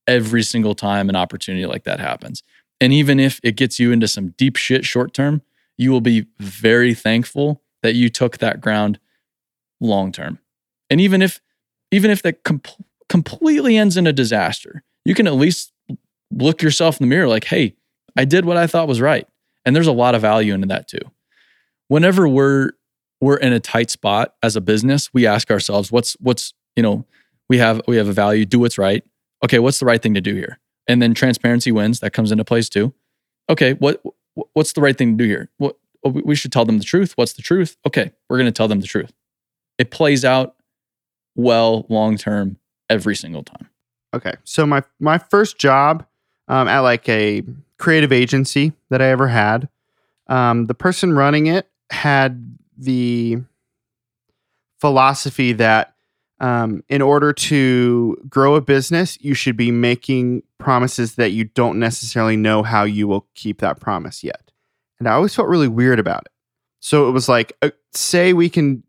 every 0.08 0.44
single 0.44 0.76
time 0.76 1.10
an 1.10 1.16
opportunity 1.16 1.66
like 1.66 1.84
that 1.84 2.00
happens. 2.00 2.44
And 2.80 2.92
even 2.92 3.20
if 3.20 3.40
it 3.44 3.56
gets 3.56 3.80
you 3.80 3.92
into 3.92 4.08
some 4.08 4.30
deep 4.38 4.56
shit 4.56 4.86
short 4.86 5.14
term, 5.14 5.42
you 5.78 5.92
will 5.92 6.02
be 6.02 6.26
very 6.40 6.94
thankful 6.94 7.62
that 7.84 7.96
you 7.96 8.10
took 8.10 8.40
that 8.40 8.62
ground 8.62 9.00
long 9.80 10.12
term. 10.12 10.40
And 10.90 11.00
even 11.00 11.22
if 11.22 11.42
even 11.92 12.12
if 12.12 12.22
that 12.24 12.44
com- 12.44 12.62
completely 13.10 13.78
ends 13.78 13.98
in 13.98 14.08
a 14.08 14.14
disaster, 14.14 14.84
you 15.06 15.14
can 15.14 15.28
at 15.28 15.34
least 15.34 15.74
look 16.32 16.62
yourself 16.62 17.00
in 17.00 17.06
the 17.06 17.10
mirror 17.10 17.28
like, 17.28 17.46
"Hey, 17.46 17.76
I 18.16 18.26
did 18.26 18.46
what 18.46 18.58
I 18.58 18.68
thought 18.68 18.88
was 18.88 19.02
right." 19.02 19.28
And 19.66 19.76
there's 19.76 19.88
a 19.88 19.92
lot 19.92 20.16
of 20.16 20.22
value 20.22 20.54
into 20.54 20.68
that 20.68 20.88
too. 20.88 21.12
Whenever 21.88 22.28
we're 22.28 22.72
we're 23.20 23.38
in 23.38 23.54
a 23.54 23.60
tight 23.60 23.92
spot 23.92 24.34
as 24.42 24.56
a 24.56 24.62
business, 24.62 25.14
we 25.14 25.28
ask 25.28 25.52
ourselves, 25.52 25.92
"What's 25.92 26.14
what's, 26.20 26.54
you 26.76 26.84
know, 26.84 27.06
we 27.50 27.58
have 27.58 27.82
we 27.88 27.98
have 27.98 28.08
a 28.08 28.14
value, 28.14 28.46
do 28.46 28.60
what's 28.60 28.78
right. 28.78 29.04
Okay, 29.44 29.60
what's 29.60 29.80
the 29.80 29.86
right 29.86 30.02
thing 30.02 30.14
to 30.14 30.22
do 30.22 30.36
here?" 30.36 30.60
And 30.88 31.02
then 31.02 31.14
transparency 31.14 31.72
wins, 31.72 32.00
that 32.00 32.12
comes 32.12 32.32
into 32.32 32.44
place 32.44 32.70
too. 32.70 32.94
Okay, 33.50 33.74
what 33.74 34.02
what's 34.54 34.74
the 34.74 34.82
right 34.82 34.98
thing 34.98 35.18
to 35.18 35.24
do 35.24 35.28
here? 35.28 35.50
What 35.58 35.78
we 36.04 36.36
should 36.36 36.52
tell 36.52 36.66
them 36.66 36.78
the 36.78 36.84
truth. 36.84 37.14
What's 37.16 37.34
the 37.34 37.42
truth? 37.42 37.78
Okay, 37.86 38.12
we're 38.30 38.38
going 38.38 38.48
to 38.48 38.52
tell 38.52 38.68
them 38.68 38.80
the 38.82 38.88
truth. 38.88 39.14
It 39.78 39.92
plays 39.92 40.26
out 40.26 40.56
well 41.36 41.86
long 41.90 42.18
term 42.18 42.58
every 42.90 43.16
single 43.16 43.44
time. 43.44 43.70
Okay. 44.14 44.34
So 44.44 44.66
my 44.66 44.84
my 45.00 45.18
first 45.18 45.58
job 45.58 46.06
um, 46.48 46.68
at 46.68 46.80
like 46.80 47.08
a 47.08 47.44
creative 47.78 48.12
agency 48.12 48.74
that 48.90 49.02
I 49.02 49.08
ever 49.08 49.28
had, 49.28 49.70
um, 50.28 50.66
the 50.66 50.74
person 50.74 51.14
running 51.14 51.48
it 51.48 51.68
had 51.90 52.58
the 52.78 53.38
philosophy 54.80 55.54
that 55.54 55.91
um, 56.42 56.84
in 56.90 57.04
order 57.04 57.32
to 57.32 58.18
grow 58.28 58.56
a 58.56 58.62
business, 58.62 59.16
you 59.22 59.36
should 59.36 59.56
be 59.56 59.70
making 59.70 60.42
promises 60.58 61.16
that 61.16 61.30
you 61.30 61.44
don't 61.44 61.78
necessarily 61.78 62.36
know 62.36 62.64
how 62.64 62.84
you 62.84 63.08
will 63.08 63.28
keep 63.36 63.60
that 63.60 63.80
promise 63.80 64.24
yet. 64.24 64.52
And 64.98 65.08
I 65.08 65.14
always 65.14 65.36
felt 65.36 65.48
really 65.48 65.68
weird 65.68 66.00
about 66.00 66.24
it. 66.26 66.32
So 66.80 67.08
it 67.08 67.12
was 67.12 67.30
like, 67.30 67.54
uh, 67.62 67.70
say 67.94 68.34
we 68.34 68.50
can, 68.50 68.82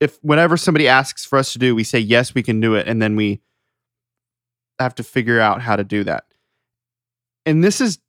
if 0.00 0.18
whenever 0.22 0.56
somebody 0.56 0.88
asks 0.88 1.24
for 1.24 1.38
us 1.38 1.52
to 1.52 1.60
do, 1.60 1.72
we 1.72 1.84
say 1.84 2.00
yes, 2.00 2.34
we 2.34 2.42
can 2.42 2.58
do 2.58 2.74
it, 2.74 2.88
and 2.88 3.00
then 3.00 3.14
we 3.14 3.40
have 4.80 4.96
to 4.96 5.04
figure 5.04 5.38
out 5.38 5.62
how 5.62 5.76
to 5.76 5.84
do 5.84 6.02
that. 6.02 6.24
And 7.46 7.62
this 7.62 7.80
is 7.80 8.00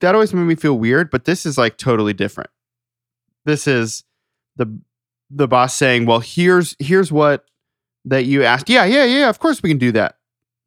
that 0.00 0.14
always 0.14 0.34
made 0.34 0.42
me 0.42 0.56
feel 0.56 0.76
weird, 0.76 1.10
but 1.10 1.24
this 1.24 1.46
is 1.46 1.56
like 1.56 1.78
totally 1.78 2.12
different. 2.12 2.50
This 3.44 3.68
is 3.68 4.02
the 4.56 4.80
the 5.30 5.46
boss 5.46 5.74
saying, 5.74 6.06
"Well, 6.06 6.20
here's 6.20 6.74
here's 6.80 7.12
what 7.12 7.44
that 8.08 8.24
you 8.24 8.42
asked. 8.44 8.68
Yeah, 8.68 8.84
yeah, 8.84 9.04
yeah. 9.04 9.28
Of 9.28 9.38
course 9.38 9.62
we 9.62 9.68
can 9.70 9.78
do 9.78 9.92
that." 9.92 10.16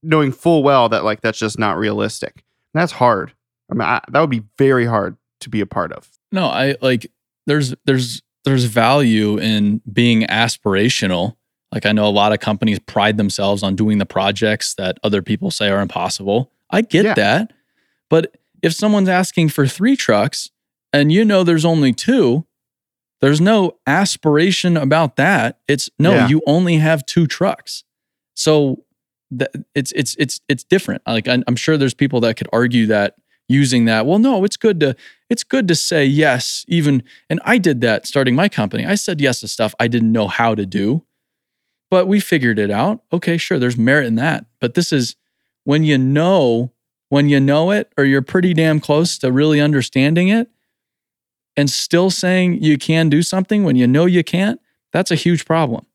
Knowing 0.04 0.32
full 0.32 0.63
well 0.63 0.89
that 0.89 1.04
like 1.04 1.21
that's 1.21 1.38
just 1.38 1.60
not 1.60 1.77
realistic. 1.77 2.43
And 2.73 2.82
that's 2.82 2.91
hard. 2.93 3.34
I 3.69 3.73
mean, 3.75 3.82
I, 3.88 4.01
that 4.10 4.19
would 4.19 4.30
be 4.30 4.43
very 4.58 4.86
hard 4.86 5.15
to 5.41 5.49
be 5.49 5.62
a 5.62 5.65
part 5.65 5.91
of. 5.91 6.10
No, 6.32 6.45
I 6.47 6.75
like 6.82 7.12
there's 7.45 7.75
there's 7.86 8.21
there's 8.45 8.63
value 8.65 9.38
in 9.38 9.82
being 9.91 10.23
aspirational. 10.23 11.36
Like 11.71 11.86
I 11.86 11.91
know 11.91 12.08
a 12.08 12.10
lot 12.10 12.34
of 12.34 12.39
companies 12.39 12.80
pride 12.80 13.17
themselves 13.17 13.63
on 13.63 13.75
doing 13.75 13.97
the 13.97 14.06
projects 14.06 14.73
that 14.75 14.97
other 15.04 15.21
people 15.21 15.51
say 15.51 15.69
are 15.69 15.80
impossible. 15.82 16.51
I 16.69 16.82
get 16.82 17.06
Yeah. 17.06 17.13
that. 17.13 17.54
But 18.10 18.36
if 18.62 18.73
someone's 18.73 19.08
asking 19.10 19.49
for 19.49 19.65
3 19.67 19.95
trucks 19.95 20.49
and 20.91 21.12
you 21.12 21.23
know 21.23 21.43
there's 21.43 21.63
only 21.65 21.93
2, 21.93 22.45
there's 23.21 23.39
no 23.41 23.77
aspiration 23.88 24.77
about 24.77 25.15
that. 25.15 25.60
It's 25.67 25.89
no, 25.99 26.13
Yeah. 26.13 26.27
you 26.27 26.41
only 26.45 26.77
have 26.77 27.05
2 27.05 27.27
trucks. 27.27 27.84
So 28.36 28.84
that 29.31 29.51
it's 29.75 29.91
it's 29.93 30.15
it's 30.17 30.41
it's 30.49 30.63
different. 30.63 31.01
Like 31.07 31.27
I'm 31.27 31.55
sure 31.55 31.77
there's 31.77 31.93
people 31.93 32.19
that 32.21 32.36
could 32.38 32.49
argue 32.51 32.88
that 32.88 33.15
using 33.47 33.86
that. 33.86 34.05
Well, 34.05 34.19
no, 34.19 34.43
it's 34.43 34.57
good 34.57 34.79
to 34.81 34.95
it's 35.29 35.43
good 35.43 35.67
to 35.67 35.75
say 35.75 36.05
yes 36.05 36.65
even 36.67 37.03
and 37.29 37.39
I 37.45 37.57
did 37.57 37.81
that 37.81 38.05
starting 38.07 38.36
my 38.36 38.49
company. 38.49 38.86
I 38.86 38.95
said 38.95 39.21
yes 39.21 39.39
to 39.41 39.47
stuff 39.47 39.73
I 39.79 39.88
didn't 39.88 40.12
know 40.12 40.27
how 40.27 40.55
to 40.55 40.65
do. 40.65 41.03
But 41.89 42.07
we 42.07 42.19
figured 42.21 42.57
it 42.57 42.71
out. 42.71 43.03
Okay, 43.12 43.38
sure, 43.38 43.60
there's 43.60 43.77
merit 43.77 44.07
in 44.07 44.15
that. 44.15 44.45
But 44.62 44.73
this 44.75 44.91
is 44.93 45.15
when 45.65 45.84
you 45.84 45.97
know 45.97 46.71
when 47.10 47.27
you 47.29 47.39
know 47.39 47.71
it 47.71 47.91
or 47.97 48.05
you're 48.05 48.21
pretty 48.21 48.53
damn 48.53 48.79
close 48.79 49.17
to 49.19 49.31
really 49.31 49.60
understanding 49.62 50.29
it 50.29 50.49
and 51.57 51.69
still 51.69 52.09
saying 52.09 52.61
you 52.63 52.77
can 52.77 53.09
do 53.09 53.21
something 53.21 53.63
when 53.63 53.75
you 53.75 53.87
know 53.87 54.05
you 54.05 54.23
can't, 54.23 54.59
that's 54.93 55.11
a 55.11 55.15
huge 55.15 55.45
problem. 55.45 55.85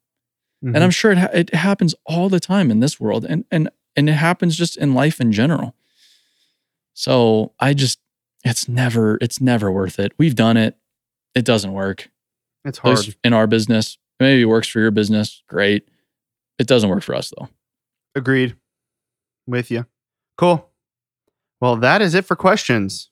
Mhm. 0.64 0.74
And 0.74 0.84
I'm 0.84 0.90
sure 0.90 1.12
it, 1.12 1.18
ha- 1.18 1.30
it 1.32 1.54
happens 1.54 1.94
all 2.06 2.28
the 2.28 2.40
time 2.40 2.70
in 2.70 2.80
this 2.80 2.98
world 3.00 3.24
and, 3.24 3.44
and, 3.50 3.68
and 3.96 4.08
it 4.08 4.14
happens 4.14 4.56
just 4.56 4.76
in 4.76 4.94
life 4.94 5.20
in 5.20 5.32
general. 5.32 5.74
So 6.94 7.52
I 7.60 7.74
just, 7.74 7.98
it's 8.44 8.68
never, 8.68 9.18
it's 9.20 9.40
never 9.40 9.70
worth 9.70 9.98
it. 9.98 10.12
We've 10.18 10.34
done 10.34 10.56
it. 10.56 10.76
It 11.34 11.44
doesn't 11.44 11.72
work. 11.72 12.10
it's 12.64 12.78
hard. 12.78 12.98
in 13.24 13.32
our 13.32 13.46
business. 13.46 13.98
Maybe 14.18 14.42
it 14.42 14.46
works 14.46 14.68
for 14.68 14.80
your 14.80 14.90
business. 14.90 15.42
Great. 15.48 15.86
It 16.58 16.66
doesn't 16.66 16.88
work 16.88 17.02
for 17.02 17.14
us 17.14 17.32
though. 17.36 17.48
Agreed. 18.14 18.56
With 19.46 19.70
you. 19.70 19.86
Cool. 20.38 20.68
Well, 21.60 21.76
that 21.76 22.00
is 22.02 22.14
it 22.14 22.24
for 22.24 22.34
questions. 22.36 23.10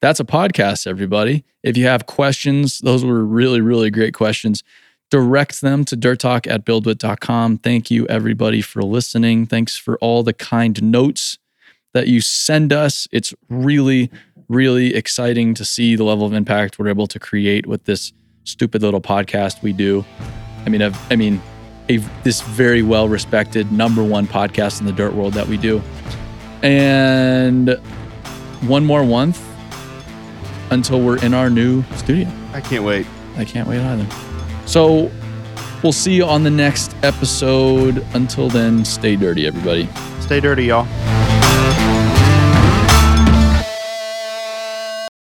That's 0.00 0.20
a 0.20 0.24
podcast, 0.24 0.86
everybody. 0.86 1.44
If 1.64 1.76
you 1.76 1.86
have 1.86 2.06
questions, 2.06 2.78
those 2.78 3.04
were 3.04 3.24
really, 3.24 3.60
really 3.60 3.90
great 3.90 4.14
questions. 4.14 4.62
Direct 5.10 5.60
them 5.60 5.84
to 5.86 5.96
dirttalk 5.96 6.46
at 6.46 6.64
buildwitt.com. 6.64 7.58
Thank 7.58 7.90
you, 7.90 8.06
everybody, 8.06 8.60
for 8.60 8.82
listening. 8.82 9.46
Thanks 9.46 9.76
for 9.76 9.98
all 9.98 10.22
the 10.22 10.32
kind 10.32 10.80
notes 10.82 11.38
that 11.94 12.06
you 12.06 12.20
send 12.20 12.72
us. 12.72 13.08
It's 13.10 13.34
really, 13.48 14.08
really 14.48 14.94
exciting 14.94 15.54
to 15.54 15.64
see 15.64 15.96
the 15.96 16.04
level 16.04 16.26
of 16.26 16.32
impact 16.32 16.78
we're 16.78 16.88
able 16.88 17.08
to 17.08 17.18
create 17.18 17.66
with 17.66 17.84
this 17.84 18.12
stupid 18.44 18.82
little 18.82 19.00
podcast 19.00 19.62
we 19.62 19.72
do. 19.72 20.04
I 20.64 20.68
mean, 20.68 20.82
I've, 20.82 21.12
I 21.12 21.16
mean, 21.16 21.42
a, 21.88 21.96
this 22.22 22.42
very 22.42 22.82
well 22.82 23.08
respected 23.08 23.72
number 23.72 24.04
one 24.04 24.28
podcast 24.28 24.78
in 24.78 24.86
the 24.86 24.92
dirt 24.92 25.14
world 25.14 25.32
that 25.34 25.48
we 25.48 25.56
do. 25.56 25.82
And 26.62 27.70
one 28.60 28.84
more 28.84 29.04
month 29.04 29.47
until 30.70 31.00
we're 31.00 31.22
in 31.24 31.34
our 31.34 31.50
new 31.50 31.82
studio. 31.96 32.30
I 32.52 32.60
can't 32.60 32.84
wait. 32.84 33.06
I 33.36 33.44
can't 33.44 33.68
wait 33.68 33.80
either. 33.80 34.06
So 34.66 35.10
we'll 35.82 35.92
see 35.92 36.14
you 36.14 36.24
on 36.24 36.42
the 36.42 36.50
next 36.50 36.94
episode. 37.02 38.04
Until 38.14 38.48
then, 38.48 38.84
stay 38.84 39.16
dirty, 39.16 39.46
everybody. 39.46 39.88
Stay 40.20 40.40
dirty, 40.40 40.64
y'all. 40.64 40.86